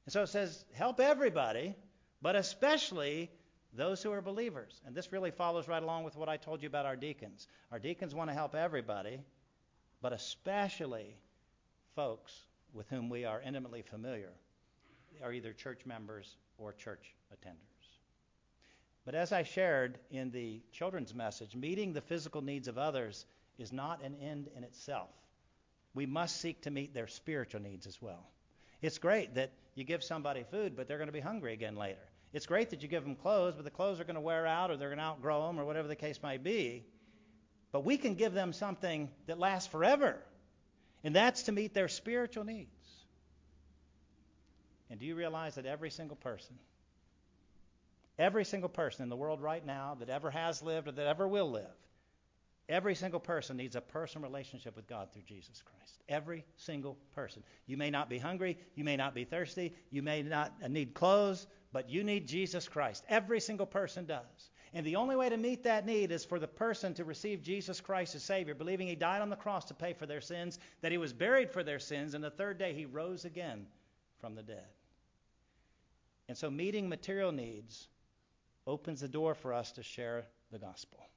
And 0.06 0.12
so 0.12 0.22
it 0.22 0.28
says, 0.28 0.64
help 0.72 0.98
everybody, 0.98 1.74
but 2.20 2.36
especially 2.36 3.30
those 3.72 4.02
who 4.02 4.10
are 4.12 4.20
believers. 4.20 4.80
And 4.84 4.94
this 4.94 5.12
really 5.12 5.30
follows 5.30 5.68
right 5.68 5.82
along 5.82 6.04
with 6.04 6.16
what 6.16 6.28
I 6.28 6.36
told 6.36 6.62
you 6.62 6.66
about 6.66 6.86
our 6.86 6.96
deacons. 6.96 7.46
Our 7.70 7.78
deacons 7.78 8.14
want 8.14 8.28
to 8.28 8.34
help 8.34 8.54
everybody, 8.54 9.20
but 10.02 10.12
especially 10.12 11.16
folks 11.94 12.32
with 12.72 12.88
whom 12.88 13.08
we 13.08 13.24
are 13.24 13.40
intimately 13.40 13.82
familiar, 13.82 14.32
are 15.22 15.32
either 15.32 15.52
church 15.52 15.86
members 15.86 16.36
or 16.58 16.72
church 16.72 17.14
attenders. 17.32 17.70
But 19.04 19.14
as 19.14 19.32
I 19.32 19.42
shared 19.42 19.98
in 20.10 20.30
the 20.30 20.60
children's 20.72 21.14
message, 21.14 21.56
meeting 21.56 21.92
the 21.92 22.00
physical 22.00 22.42
needs 22.42 22.68
of 22.68 22.78
others 22.78 23.24
is 23.58 23.72
not 23.72 24.02
an 24.02 24.14
end 24.20 24.48
in 24.56 24.64
itself. 24.64 25.10
We 25.94 26.06
must 26.06 26.40
seek 26.40 26.62
to 26.62 26.70
meet 26.70 26.94
their 26.94 27.08
spiritual 27.08 27.62
needs 27.62 27.86
as 27.86 28.00
well. 28.00 28.26
It's 28.82 28.98
great 28.98 29.34
that 29.34 29.52
you 29.74 29.84
give 29.84 30.04
somebody 30.04 30.44
food, 30.50 30.76
but 30.76 30.86
they're 30.86 30.98
going 30.98 31.08
to 31.08 31.12
be 31.12 31.20
hungry 31.20 31.52
again 31.52 31.76
later. 31.76 31.98
It's 32.32 32.46
great 32.46 32.70
that 32.70 32.82
you 32.82 32.88
give 32.88 33.02
them 33.02 33.16
clothes, 33.16 33.54
but 33.56 33.64
the 33.64 33.70
clothes 33.70 34.00
are 34.00 34.04
going 34.04 34.14
to 34.14 34.20
wear 34.20 34.46
out 34.46 34.70
or 34.70 34.76
they're 34.76 34.88
going 34.88 34.98
to 34.98 35.04
outgrow 35.04 35.46
them 35.46 35.58
or 35.58 35.64
whatever 35.64 35.88
the 35.88 35.96
case 35.96 36.22
might 36.22 36.44
be. 36.44 36.84
But 37.72 37.84
we 37.84 37.96
can 37.96 38.14
give 38.14 38.32
them 38.32 38.52
something 38.52 39.10
that 39.26 39.38
lasts 39.38 39.68
forever, 39.68 40.18
and 41.02 41.14
that's 41.14 41.44
to 41.44 41.52
meet 41.52 41.74
their 41.74 41.88
spiritual 41.88 42.44
needs. 42.44 42.79
And 44.90 44.98
do 44.98 45.06
you 45.06 45.14
realize 45.14 45.54
that 45.54 45.66
every 45.66 45.90
single 45.90 46.16
person, 46.16 46.56
every 48.18 48.44
single 48.44 48.68
person 48.68 49.04
in 49.04 49.08
the 49.08 49.16
world 49.16 49.40
right 49.40 49.64
now 49.64 49.96
that 50.00 50.10
ever 50.10 50.30
has 50.30 50.62
lived 50.62 50.88
or 50.88 50.92
that 50.92 51.06
ever 51.06 51.26
will 51.28 51.50
live, 51.50 51.76
Every 52.70 52.94
single 52.94 53.18
person 53.18 53.56
needs 53.56 53.74
a 53.74 53.80
personal 53.80 54.28
relationship 54.28 54.76
with 54.76 54.86
God 54.86 55.08
through 55.12 55.24
Jesus 55.26 55.60
Christ. 55.60 56.04
Every 56.08 56.44
single 56.56 56.96
person. 57.16 57.42
You 57.66 57.76
may 57.76 57.90
not 57.90 58.08
be 58.08 58.16
hungry, 58.16 58.58
you 58.76 58.84
may 58.84 58.96
not 58.96 59.12
be 59.12 59.24
thirsty, 59.24 59.74
you 59.90 60.02
may 60.02 60.22
not 60.22 60.52
need 60.70 60.94
clothes, 60.94 61.48
but 61.72 61.90
you 61.90 62.04
need 62.04 62.28
Jesus 62.28 62.68
Christ. 62.68 63.04
Every 63.08 63.40
single 63.40 63.66
person 63.66 64.06
does. 64.06 64.50
And 64.72 64.86
the 64.86 64.94
only 64.94 65.16
way 65.16 65.28
to 65.28 65.36
meet 65.36 65.64
that 65.64 65.84
need 65.84 66.12
is 66.12 66.24
for 66.24 66.38
the 66.38 66.46
person 66.46 66.94
to 66.94 67.04
receive 67.04 67.42
Jesus 67.42 67.80
Christ 67.80 68.14
as 68.14 68.22
Savior, 68.22 68.54
believing 68.54 68.86
He 68.86 68.94
died 68.94 69.20
on 69.20 69.30
the 69.30 69.36
cross 69.36 69.64
to 69.64 69.74
pay 69.74 69.92
for 69.92 70.06
their 70.06 70.20
sins, 70.20 70.60
that 70.80 70.92
He 70.92 70.98
was 70.98 71.12
buried 71.12 71.50
for 71.50 71.64
their 71.64 71.80
sins, 71.80 72.14
and 72.14 72.22
the 72.22 72.30
third 72.30 72.56
day 72.56 72.72
He 72.72 72.86
rose 72.86 73.24
again 73.24 73.66
from 74.20 74.36
the 74.36 74.44
dead. 74.44 74.68
And 76.30 76.38
so 76.38 76.48
meeting 76.48 76.88
material 76.88 77.32
needs 77.32 77.88
opens 78.64 79.00
the 79.00 79.08
door 79.08 79.34
for 79.34 79.52
us 79.52 79.72
to 79.72 79.82
share 79.82 80.26
the 80.52 80.60
gospel. 80.60 81.08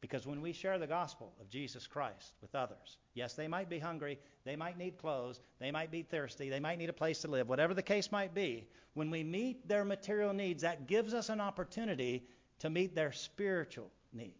Because 0.00 0.26
when 0.26 0.40
we 0.42 0.52
share 0.52 0.76
the 0.76 0.88
gospel 0.88 1.32
of 1.40 1.48
Jesus 1.48 1.86
Christ 1.86 2.32
with 2.42 2.52
others, 2.56 2.96
yes, 3.14 3.34
they 3.34 3.46
might 3.46 3.68
be 3.68 3.78
hungry, 3.78 4.18
they 4.42 4.56
might 4.56 4.76
need 4.76 4.98
clothes, 4.98 5.38
they 5.60 5.70
might 5.70 5.92
be 5.92 6.02
thirsty, 6.02 6.50
they 6.50 6.58
might 6.58 6.78
need 6.78 6.88
a 6.88 6.92
place 6.92 7.20
to 7.20 7.28
live, 7.28 7.48
whatever 7.48 7.74
the 7.74 7.80
case 7.80 8.10
might 8.10 8.34
be, 8.34 8.66
when 8.94 9.08
we 9.08 9.22
meet 9.22 9.68
their 9.68 9.84
material 9.84 10.32
needs, 10.32 10.62
that 10.62 10.88
gives 10.88 11.14
us 11.14 11.28
an 11.28 11.40
opportunity 11.40 12.24
to 12.58 12.70
meet 12.70 12.96
their 12.96 13.12
spiritual 13.12 13.92
needs. 14.12 14.34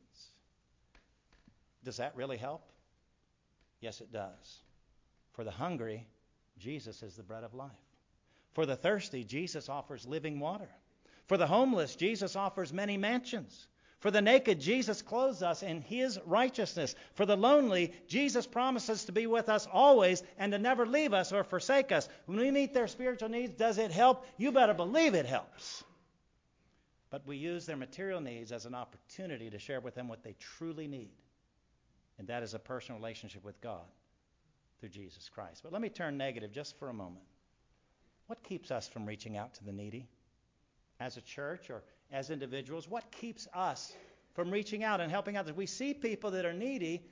Does 1.84 1.98
that 1.98 2.16
really 2.16 2.36
help? 2.36 2.62
Yes, 3.80 4.00
it 4.00 4.12
does. 4.12 4.58
For 5.34 5.44
the 5.44 5.52
hungry, 5.52 6.04
Jesus 6.58 7.04
is 7.04 7.14
the 7.14 7.22
bread 7.22 7.44
of 7.44 7.54
life. 7.54 7.70
For 8.58 8.66
the 8.66 8.74
thirsty, 8.74 9.22
Jesus 9.22 9.68
offers 9.68 10.04
living 10.04 10.40
water. 10.40 10.68
For 11.26 11.36
the 11.36 11.46
homeless, 11.46 11.94
Jesus 11.94 12.34
offers 12.34 12.72
many 12.72 12.96
mansions. 12.96 13.68
For 14.00 14.10
the 14.10 14.20
naked, 14.20 14.60
Jesus 14.60 15.00
clothes 15.00 15.44
us 15.44 15.62
in 15.62 15.80
his 15.80 16.18
righteousness. 16.26 16.96
For 17.14 17.24
the 17.24 17.36
lonely, 17.36 17.92
Jesus 18.08 18.48
promises 18.48 19.04
to 19.04 19.12
be 19.12 19.28
with 19.28 19.48
us 19.48 19.68
always 19.72 20.24
and 20.38 20.50
to 20.50 20.58
never 20.58 20.86
leave 20.86 21.14
us 21.14 21.32
or 21.32 21.44
forsake 21.44 21.92
us. 21.92 22.08
When 22.26 22.36
we 22.36 22.50
meet 22.50 22.74
their 22.74 22.88
spiritual 22.88 23.28
needs, 23.28 23.54
does 23.54 23.78
it 23.78 23.92
help? 23.92 24.26
You 24.38 24.50
better 24.50 24.74
believe 24.74 25.14
it 25.14 25.26
helps. 25.26 25.84
But 27.10 27.28
we 27.28 27.36
use 27.36 27.64
their 27.64 27.76
material 27.76 28.20
needs 28.20 28.50
as 28.50 28.66
an 28.66 28.74
opportunity 28.74 29.50
to 29.50 29.60
share 29.60 29.80
with 29.80 29.94
them 29.94 30.08
what 30.08 30.24
they 30.24 30.34
truly 30.40 30.88
need. 30.88 31.14
And 32.18 32.26
that 32.26 32.42
is 32.42 32.54
a 32.54 32.58
personal 32.58 33.00
relationship 33.00 33.44
with 33.44 33.60
God 33.60 33.86
through 34.80 34.88
Jesus 34.88 35.28
Christ. 35.28 35.60
But 35.62 35.72
let 35.72 35.80
me 35.80 35.90
turn 35.90 36.18
negative 36.18 36.50
just 36.50 36.76
for 36.76 36.88
a 36.88 36.92
moment. 36.92 37.22
What 38.28 38.42
keeps 38.44 38.70
us 38.70 38.86
from 38.86 39.06
reaching 39.06 39.36
out 39.36 39.54
to 39.54 39.64
the 39.64 39.72
needy? 39.72 40.06
As 41.00 41.16
a 41.16 41.20
church 41.22 41.70
or 41.70 41.82
as 42.12 42.30
individuals, 42.30 42.88
what 42.88 43.10
keeps 43.10 43.48
us 43.54 43.92
from 44.34 44.50
reaching 44.50 44.84
out 44.84 45.00
and 45.00 45.10
helping 45.10 45.36
others? 45.36 45.56
We 45.56 45.66
see 45.66 45.94
people 45.94 46.30
that 46.32 46.44
are 46.44 46.52
needy. 46.52 47.02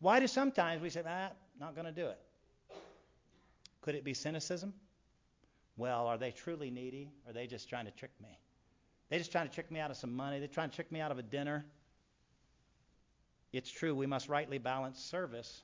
Why 0.00 0.20
do 0.20 0.26
sometimes 0.26 0.82
we 0.82 0.90
say, 0.90 1.02
ah, 1.06 1.30
not 1.58 1.74
going 1.74 1.86
to 1.86 1.92
do 1.92 2.06
it? 2.06 2.18
Could 3.80 3.94
it 3.94 4.04
be 4.04 4.12
cynicism? 4.12 4.74
Well, 5.78 6.06
are 6.06 6.18
they 6.18 6.32
truly 6.32 6.70
needy? 6.70 7.10
Or 7.24 7.30
are 7.30 7.32
they 7.32 7.46
just 7.46 7.68
trying 7.68 7.86
to 7.86 7.90
trick 7.90 8.12
me? 8.22 8.38
They're 9.08 9.20
just 9.20 9.32
trying 9.32 9.48
to 9.48 9.54
trick 9.54 9.70
me 9.70 9.80
out 9.80 9.90
of 9.90 9.96
some 9.96 10.14
money. 10.14 10.38
They're 10.38 10.48
trying 10.48 10.68
to 10.68 10.76
trick 10.76 10.92
me 10.92 11.00
out 11.00 11.12
of 11.12 11.18
a 11.18 11.22
dinner. 11.22 11.64
It's 13.52 13.70
true, 13.70 13.94
we 13.94 14.06
must 14.06 14.28
rightly 14.28 14.58
balance 14.58 14.98
service 14.98 15.62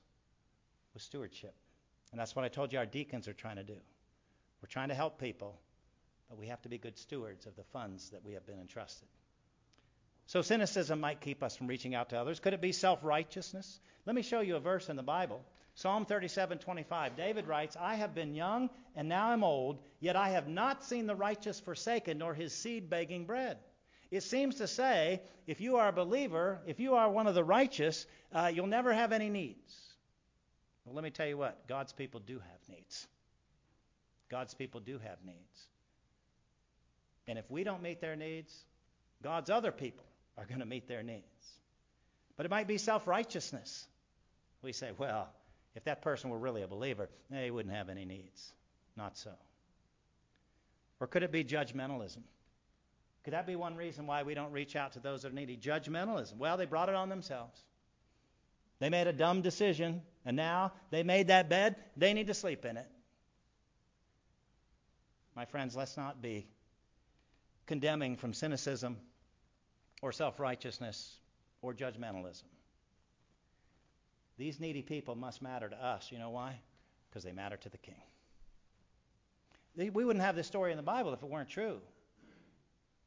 with 0.94 1.02
stewardship. 1.02 1.54
And 2.10 2.20
that's 2.20 2.34
what 2.34 2.44
I 2.44 2.48
told 2.48 2.72
you 2.72 2.78
our 2.78 2.86
deacons 2.86 3.28
are 3.28 3.34
trying 3.34 3.56
to 3.56 3.64
do. 3.64 3.76
We're 4.62 4.68
trying 4.68 4.88
to 4.88 4.94
help 4.94 5.18
people, 5.18 5.58
but 6.28 6.38
we 6.38 6.46
have 6.46 6.62
to 6.62 6.68
be 6.68 6.78
good 6.78 6.96
stewards 6.96 7.46
of 7.46 7.56
the 7.56 7.64
funds 7.64 8.10
that 8.10 8.24
we 8.24 8.34
have 8.34 8.46
been 8.46 8.60
entrusted. 8.60 9.08
So 10.26 10.40
cynicism 10.40 11.00
might 11.00 11.20
keep 11.20 11.42
us 11.42 11.56
from 11.56 11.66
reaching 11.66 11.94
out 11.94 12.10
to 12.10 12.18
others. 12.18 12.38
Could 12.38 12.54
it 12.54 12.60
be 12.60 12.72
self-righteousness? 12.72 13.80
Let 14.06 14.14
me 14.14 14.22
show 14.22 14.40
you 14.40 14.56
a 14.56 14.60
verse 14.60 14.88
in 14.88 14.96
the 14.96 15.02
Bible. 15.02 15.44
Psalm 15.74 16.06
37:25. 16.06 17.16
David 17.16 17.46
writes, 17.46 17.76
"I 17.76 17.96
have 17.96 18.14
been 18.14 18.34
young 18.34 18.70
and 18.94 19.08
now 19.08 19.28
I'm 19.30 19.42
old, 19.42 19.82
yet 20.00 20.16
I 20.16 20.30
have 20.30 20.48
not 20.48 20.84
seen 20.84 21.06
the 21.06 21.16
righteous 21.16 21.58
forsaken 21.58 22.18
nor 22.18 22.34
his 22.34 22.54
seed 22.54 22.88
begging 22.88 23.26
bread." 23.26 23.58
It 24.10 24.22
seems 24.22 24.56
to 24.56 24.68
say, 24.68 25.22
if 25.46 25.62
you 25.62 25.76
are 25.76 25.88
a 25.88 25.92
believer, 25.92 26.60
if 26.66 26.78
you 26.78 26.94
are 26.96 27.10
one 27.10 27.26
of 27.26 27.34
the 27.34 27.42
righteous, 27.42 28.06
uh, 28.30 28.52
you'll 28.54 28.66
never 28.66 28.92
have 28.92 29.10
any 29.10 29.30
needs. 29.30 29.96
Well, 30.84 30.94
let 30.94 31.02
me 31.02 31.10
tell 31.10 31.26
you 31.26 31.38
what, 31.38 31.66
God's 31.66 31.94
people 31.94 32.20
do 32.20 32.38
have 32.38 32.68
needs. 32.68 33.08
God's 34.32 34.54
people 34.54 34.80
do 34.80 34.98
have 34.98 35.18
needs. 35.26 35.66
And 37.28 37.38
if 37.38 37.48
we 37.50 37.64
don't 37.64 37.82
meet 37.82 38.00
their 38.00 38.16
needs, 38.16 38.64
God's 39.22 39.50
other 39.50 39.70
people 39.70 40.06
are 40.38 40.46
going 40.46 40.60
to 40.60 40.66
meet 40.66 40.88
their 40.88 41.02
needs. 41.02 41.22
But 42.38 42.46
it 42.46 42.48
might 42.50 42.66
be 42.66 42.78
self 42.78 43.06
righteousness. 43.06 43.86
We 44.62 44.72
say, 44.72 44.92
well, 44.96 45.28
if 45.74 45.84
that 45.84 46.00
person 46.00 46.30
were 46.30 46.38
really 46.38 46.62
a 46.62 46.66
believer, 46.66 47.10
they 47.30 47.50
wouldn't 47.50 47.74
have 47.74 47.90
any 47.90 48.06
needs. 48.06 48.54
Not 48.96 49.18
so. 49.18 49.32
Or 50.98 51.06
could 51.06 51.22
it 51.22 51.30
be 51.30 51.44
judgmentalism? 51.44 52.22
Could 53.24 53.34
that 53.34 53.46
be 53.46 53.54
one 53.54 53.76
reason 53.76 54.06
why 54.06 54.22
we 54.22 54.32
don't 54.32 54.52
reach 54.52 54.76
out 54.76 54.92
to 54.92 55.00
those 55.00 55.22
that 55.22 55.32
are 55.32 55.34
needy? 55.34 55.58
Judgmentalism. 55.58 56.38
Well, 56.38 56.56
they 56.56 56.64
brought 56.64 56.88
it 56.88 56.94
on 56.94 57.10
themselves. 57.10 57.60
They 58.78 58.88
made 58.88 59.06
a 59.08 59.12
dumb 59.12 59.42
decision, 59.42 60.00
and 60.24 60.36
now 60.38 60.72
they 60.90 61.02
made 61.02 61.28
that 61.28 61.50
bed. 61.50 61.76
They 61.98 62.14
need 62.14 62.28
to 62.28 62.34
sleep 62.34 62.64
in 62.64 62.78
it. 62.78 62.88
My 65.34 65.44
friends, 65.44 65.74
let's 65.74 65.96
not 65.96 66.20
be 66.20 66.46
condemning 67.66 68.16
from 68.16 68.34
cynicism 68.34 68.98
or 70.02 70.12
self 70.12 70.38
righteousness 70.38 71.16
or 71.62 71.72
judgmentalism. 71.72 72.44
These 74.38 74.60
needy 74.60 74.82
people 74.82 75.14
must 75.14 75.42
matter 75.42 75.68
to 75.68 75.76
us. 75.76 76.10
You 76.10 76.18
know 76.18 76.30
why? 76.30 76.58
Because 77.08 77.24
they 77.24 77.32
matter 77.32 77.56
to 77.56 77.68
the 77.68 77.78
king. 77.78 78.02
We 79.76 80.04
wouldn't 80.04 80.24
have 80.24 80.36
this 80.36 80.46
story 80.46 80.70
in 80.70 80.76
the 80.76 80.82
Bible 80.82 81.14
if 81.14 81.22
it 81.22 81.28
weren't 81.28 81.48
true. 81.48 81.80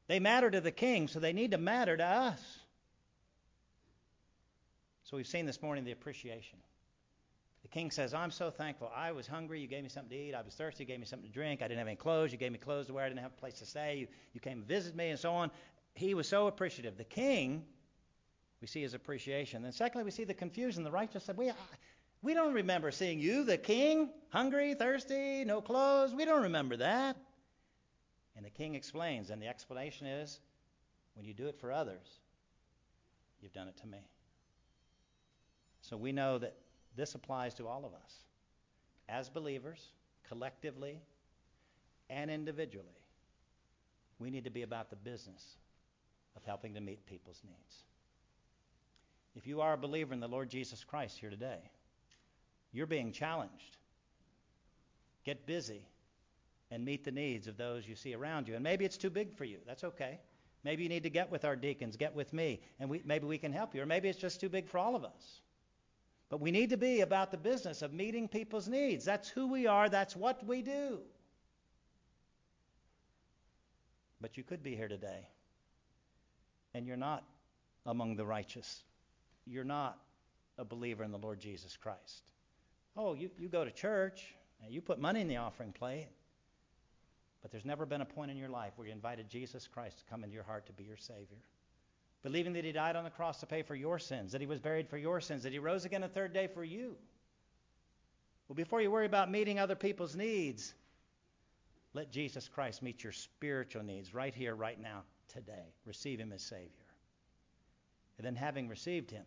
They 0.07 0.19
matter 0.19 0.49
to 0.49 0.61
the 0.61 0.71
king, 0.71 1.07
so 1.07 1.19
they 1.19 1.33
need 1.33 1.51
to 1.51 1.57
matter 1.57 1.97
to 1.97 2.05
us. 2.05 2.59
So 5.03 5.17
we've 5.17 5.27
seen 5.27 5.45
this 5.45 5.61
morning 5.61 5.83
the 5.83 5.91
appreciation. 5.91 6.59
The 7.65 7.69
king 7.69 7.89
says, 7.89 8.13
I'm 8.13 8.29
so 8.29 8.51
thankful. 8.51 8.91
I 8.95 9.11
was 9.11 9.25
hungry. 9.25 9.59
You 9.59 9.65
gave 9.65 9.81
me 9.81 9.89
something 9.89 10.15
to 10.15 10.23
eat. 10.23 10.35
I 10.35 10.43
was 10.43 10.53
thirsty. 10.53 10.83
You 10.83 10.87
gave 10.87 10.99
me 10.99 11.07
something 11.07 11.27
to 11.27 11.33
drink. 11.33 11.63
I 11.63 11.67
didn't 11.67 11.79
have 11.79 11.87
any 11.87 11.95
clothes. 11.95 12.31
You 12.31 12.37
gave 12.37 12.51
me 12.51 12.59
clothes 12.59 12.85
to 12.85 12.93
wear. 12.93 13.05
I 13.05 13.07
didn't 13.09 13.21
have 13.21 13.31
a 13.31 13.39
place 13.39 13.55
to 13.55 13.65
stay. 13.65 13.97
You, 13.97 14.07
you 14.33 14.39
came 14.39 14.59
and 14.59 14.67
visited 14.67 14.95
me, 14.95 15.09
and 15.09 15.19
so 15.19 15.33
on. 15.33 15.49
He 15.95 16.13
was 16.13 16.27
so 16.27 16.45
appreciative. 16.45 16.95
The 16.95 17.05
king, 17.05 17.63
we 18.61 18.67
see 18.67 18.83
his 18.83 18.93
appreciation. 18.93 19.63
Then, 19.63 19.71
secondly, 19.71 20.03
we 20.03 20.11
see 20.11 20.25
the 20.25 20.33
confusion. 20.35 20.83
The 20.83 20.91
righteous 20.91 21.23
said, 21.23 21.37
we, 21.37 21.51
we 22.21 22.35
don't 22.35 22.53
remember 22.53 22.91
seeing 22.91 23.19
you, 23.19 23.43
the 23.43 23.57
king, 23.57 24.11
hungry, 24.29 24.75
thirsty, 24.75 25.43
no 25.43 25.59
clothes. 25.59 26.13
We 26.13 26.23
don't 26.23 26.43
remember 26.43 26.77
that. 26.77 27.17
And 28.35 28.45
the 28.45 28.51
king 28.51 28.75
explains, 28.75 29.31
and 29.31 29.41
the 29.41 29.47
explanation 29.47 30.05
is 30.05 30.39
when 31.15 31.25
you 31.25 31.33
do 31.33 31.47
it 31.47 31.59
for 31.59 31.71
others, 31.71 32.19
you've 33.41 33.53
done 33.53 33.67
it 33.67 33.77
to 33.77 33.87
me. 33.87 34.07
So 35.81 35.97
we 35.97 36.11
know 36.11 36.37
that 36.37 36.55
this 36.95 37.15
applies 37.15 37.53
to 37.55 37.67
all 37.67 37.85
of 37.85 37.93
us. 37.93 38.13
As 39.07 39.29
believers, 39.29 39.79
collectively 40.27 40.99
and 42.09 42.31
individually, 42.31 42.87
we 44.19 44.29
need 44.29 44.45
to 44.45 44.49
be 44.49 44.63
about 44.63 44.89
the 44.89 44.95
business 44.95 45.57
of 46.35 46.43
helping 46.45 46.73
to 46.73 46.81
meet 46.81 47.05
people's 47.05 47.41
needs. 47.43 47.83
If 49.35 49.45
you 49.45 49.61
are 49.61 49.73
a 49.73 49.77
believer 49.77 50.13
in 50.13 50.19
the 50.19 50.27
Lord 50.27 50.49
Jesus 50.49 50.83
Christ 50.83 51.17
here 51.19 51.29
today, 51.29 51.59
you're 52.71 52.85
being 52.85 53.11
challenged. 53.11 53.77
Get 55.25 55.45
busy 55.45 55.81
and 56.71 56.83
meet 56.83 57.03
the 57.03 57.11
needs 57.11 57.47
of 57.47 57.57
those 57.57 57.87
you 57.87 57.95
see 57.95 58.13
around 58.13 58.47
you. 58.47 58.55
And 58.55 58.63
maybe 58.63 58.85
it's 58.85 58.97
too 58.97 59.09
big 59.09 59.35
for 59.35 59.43
you. 59.43 59.57
That's 59.67 59.83
okay. 59.83 60.19
Maybe 60.63 60.83
you 60.83 60.89
need 60.89 61.03
to 61.03 61.09
get 61.09 61.31
with 61.31 61.45
our 61.45 61.55
deacons, 61.55 61.95
get 61.95 62.15
with 62.15 62.33
me, 62.33 62.59
and 62.79 62.89
we, 62.89 63.01
maybe 63.05 63.27
we 63.27 63.37
can 63.37 63.53
help 63.53 63.75
you. 63.75 63.81
Or 63.81 63.85
maybe 63.85 64.09
it's 64.09 64.19
just 64.19 64.39
too 64.39 64.49
big 64.49 64.67
for 64.67 64.77
all 64.77 64.95
of 64.95 65.03
us. 65.03 65.41
But 66.35 66.41
we 66.41 66.51
need 66.51 66.71
to 66.71 66.77
be 66.77 66.99
about 66.99 67.31
the 67.31 67.37
business 67.37 67.81
of 67.81 67.93
meeting 67.93 68.27
people's 68.27 68.67
needs. 68.67 69.05
That's 69.05 69.29
who 69.29 69.47
we 69.47 69.67
are, 69.67 69.87
that's 69.87 70.17
what 70.17 70.45
we 70.45 70.61
do. 70.61 70.99
But 74.19 74.35
you 74.35 74.43
could 74.43 74.61
be 74.61 74.75
here 74.75 74.89
today, 74.89 75.29
and 76.73 76.85
you're 76.85 76.97
not 76.97 77.23
among 77.85 78.17
the 78.17 78.25
righteous. 78.25 78.83
You're 79.45 79.63
not 79.63 79.97
a 80.57 80.65
believer 80.65 81.05
in 81.05 81.11
the 81.11 81.17
Lord 81.17 81.39
Jesus 81.39 81.77
Christ. 81.77 82.31
Oh, 82.97 83.13
you, 83.13 83.29
you 83.39 83.47
go 83.47 83.63
to 83.63 83.71
church, 83.71 84.35
and 84.61 84.73
you 84.73 84.81
put 84.81 84.99
money 84.99 85.21
in 85.21 85.29
the 85.29 85.37
offering 85.37 85.71
plate, 85.71 86.09
but 87.41 87.49
there's 87.49 87.63
never 87.63 87.85
been 87.85 88.01
a 88.01 88.05
point 88.05 88.29
in 88.29 88.35
your 88.35 88.49
life 88.49 88.73
where 88.75 88.87
you 88.87 88.91
invited 88.91 89.29
Jesus 89.29 89.69
Christ 89.69 89.99
to 89.99 90.03
come 90.09 90.25
into 90.25 90.33
your 90.33 90.43
heart 90.43 90.65
to 90.65 90.73
be 90.73 90.83
your 90.83 90.97
Savior. 90.97 91.39
Believing 92.25 92.53
that 92.53 92.65
He 92.65 92.71
died 92.71 92.95
on 92.95 93.03
the 93.03 93.11
cross 93.11 93.39
to 93.41 93.45
pay 93.45 93.61
for 93.61 93.75
your 93.75 93.99
sins, 93.99 94.31
that 94.31 94.41
He 94.41 94.47
was 94.47 94.57
buried 94.57 94.89
for 94.89 94.97
your 94.97 95.21
sins, 95.21 95.43
that 95.43 95.53
He 95.53 95.59
rose 95.59 95.85
again 95.85 96.01
the 96.01 96.07
third 96.07 96.33
day 96.33 96.47
for 96.47 96.63
you. 96.63 96.95
Well, 98.47 98.55
before 98.55 98.81
you 98.81 98.89
worry 98.89 99.05
about 99.05 99.29
meeting 99.29 99.59
other 99.59 99.75
people's 99.75 100.15
needs, 100.15 100.73
let 101.93 102.11
Jesus 102.11 102.47
Christ 102.47 102.81
meet 102.81 103.03
your 103.03 103.13
spiritual 103.13 103.83
needs 103.83 104.15
right 104.15 104.33
here, 104.33 104.55
right 104.55 104.81
now, 104.81 105.03
today. 105.31 105.75
Receive 105.85 106.17
Him 106.17 106.31
as 106.33 106.41
Savior. 106.41 106.71
And 108.17 108.25
then, 108.25 108.35
having 108.35 108.69
received 108.69 109.11
Him, 109.11 109.25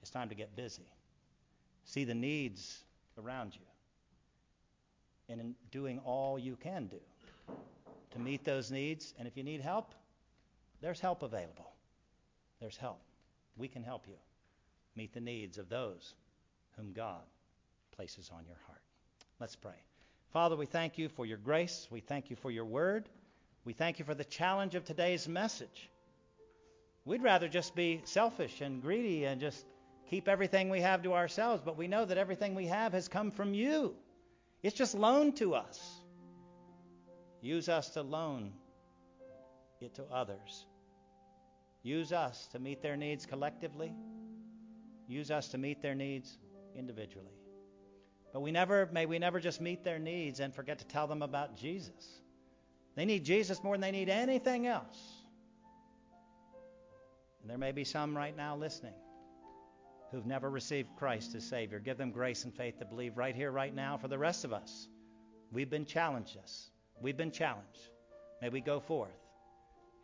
It's 0.00 0.10
time 0.12 0.28
to 0.28 0.36
get 0.36 0.54
busy. 0.54 0.86
See 1.84 2.04
the 2.04 2.14
needs 2.14 2.84
around 3.20 3.56
you. 3.56 3.66
And 5.28 5.40
in 5.40 5.54
doing 5.72 5.98
all 6.04 6.38
you 6.38 6.54
can 6.54 6.86
do 6.86 7.00
to 8.12 8.18
meet 8.20 8.44
those 8.44 8.70
needs. 8.70 9.12
And 9.18 9.26
if 9.26 9.36
you 9.36 9.42
need 9.42 9.60
help, 9.60 9.92
there's 10.80 11.00
help 11.00 11.22
available. 11.22 11.72
There's 12.60 12.76
help. 12.76 13.00
We 13.56 13.68
can 13.68 13.82
help 13.82 14.06
you 14.06 14.14
meet 14.96 15.12
the 15.12 15.20
needs 15.20 15.58
of 15.58 15.68
those 15.68 16.14
whom 16.76 16.92
God 16.92 17.22
places 17.96 18.30
on 18.32 18.44
your 18.46 18.58
heart. 18.66 18.80
Let's 19.40 19.56
pray. 19.56 19.80
Father, 20.32 20.56
we 20.56 20.66
thank 20.66 20.98
you 20.98 21.08
for 21.08 21.24
your 21.24 21.38
grace. 21.38 21.88
We 21.90 22.00
thank 22.00 22.30
you 22.30 22.36
for 22.36 22.50
your 22.50 22.64
word. 22.64 23.08
We 23.64 23.72
thank 23.72 23.98
you 23.98 24.04
for 24.04 24.14
the 24.14 24.24
challenge 24.24 24.74
of 24.74 24.84
today's 24.84 25.28
message. 25.28 25.90
We'd 27.04 27.22
rather 27.22 27.48
just 27.48 27.74
be 27.74 28.02
selfish 28.04 28.60
and 28.60 28.82
greedy 28.82 29.24
and 29.24 29.40
just 29.40 29.64
keep 30.10 30.28
everything 30.28 30.68
we 30.68 30.80
have 30.80 31.02
to 31.02 31.14
ourselves, 31.14 31.62
but 31.64 31.76
we 31.76 31.88
know 31.88 32.04
that 32.04 32.18
everything 32.18 32.54
we 32.54 32.66
have 32.66 32.92
has 32.92 33.08
come 33.08 33.30
from 33.30 33.54
you. 33.54 33.94
It's 34.62 34.76
just 34.76 34.94
loaned 34.94 35.36
to 35.36 35.54
us. 35.54 35.80
Use 37.40 37.68
us 37.68 37.90
to 37.90 38.02
loan 38.02 38.52
it 39.82 39.94
to 39.94 40.04
others. 40.12 40.66
Use 41.82 42.12
us 42.12 42.48
to 42.48 42.58
meet 42.58 42.82
their 42.82 42.96
needs 42.96 43.26
collectively. 43.26 43.94
Use 45.06 45.30
us 45.30 45.48
to 45.48 45.58
meet 45.58 45.80
their 45.80 45.94
needs 45.94 46.36
individually. 46.76 47.32
But 48.32 48.40
we 48.40 48.52
never 48.52 48.88
may 48.92 49.06
we 49.06 49.18
never 49.18 49.40
just 49.40 49.60
meet 49.60 49.84
their 49.84 49.98
needs 49.98 50.40
and 50.40 50.54
forget 50.54 50.80
to 50.80 50.84
tell 50.84 51.06
them 51.06 51.22
about 51.22 51.56
Jesus. 51.56 52.20
They 52.94 53.04
need 53.04 53.24
Jesus 53.24 53.62
more 53.62 53.74
than 53.74 53.80
they 53.80 53.90
need 53.90 54.08
anything 54.08 54.66
else. 54.66 54.98
And 57.40 57.50
there 57.50 57.58
may 57.58 57.72
be 57.72 57.84
some 57.84 58.16
right 58.16 58.36
now 58.36 58.56
listening 58.56 58.94
who've 60.10 60.26
never 60.26 60.50
received 60.50 60.88
Christ 60.96 61.34
as 61.34 61.44
Savior. 61.44 61.78
Give 61.78 61.96
them 61.96 62.10
grace 62.10 62.44
and 62.44 62.52
faith 62.52 62.78
to 62.80 62.84
believe 62.84 63.16
right 63.16 63.34
here, 63.34 63.50
right 63.50 63.74
now. 63.74 63.96
For 63.98 64.08
the 64.08 64.18
rest 64.18 64.44
of 64.44 64.52
us, 64.52 64.88
we've 65.52 65.70
been 65.70 65.86
challenged. 65.86 66.36
Us. 66.38 66.70
We've 67.00 67.16
been 67.16 67.30
challenged. 67.30 67.88
May 68.42 68.48
we 68.48 68.60
go 68.60 68.80
forth 68.80 69.27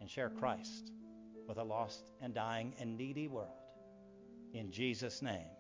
and 0.05 0.11
share 0.11 0.29
Christ 0.29 0.93
with 1.49 1.57
a 1.57 1.65
lost 1.65 2.11
and 2.21 2.35
dying 2.35 2.75
and 2.79 2.95
needy 2.99 3.27
world. 3.27 3.57
In 4.53 4.71
Jesus' 4.71 5.23
name. 5.23 5.49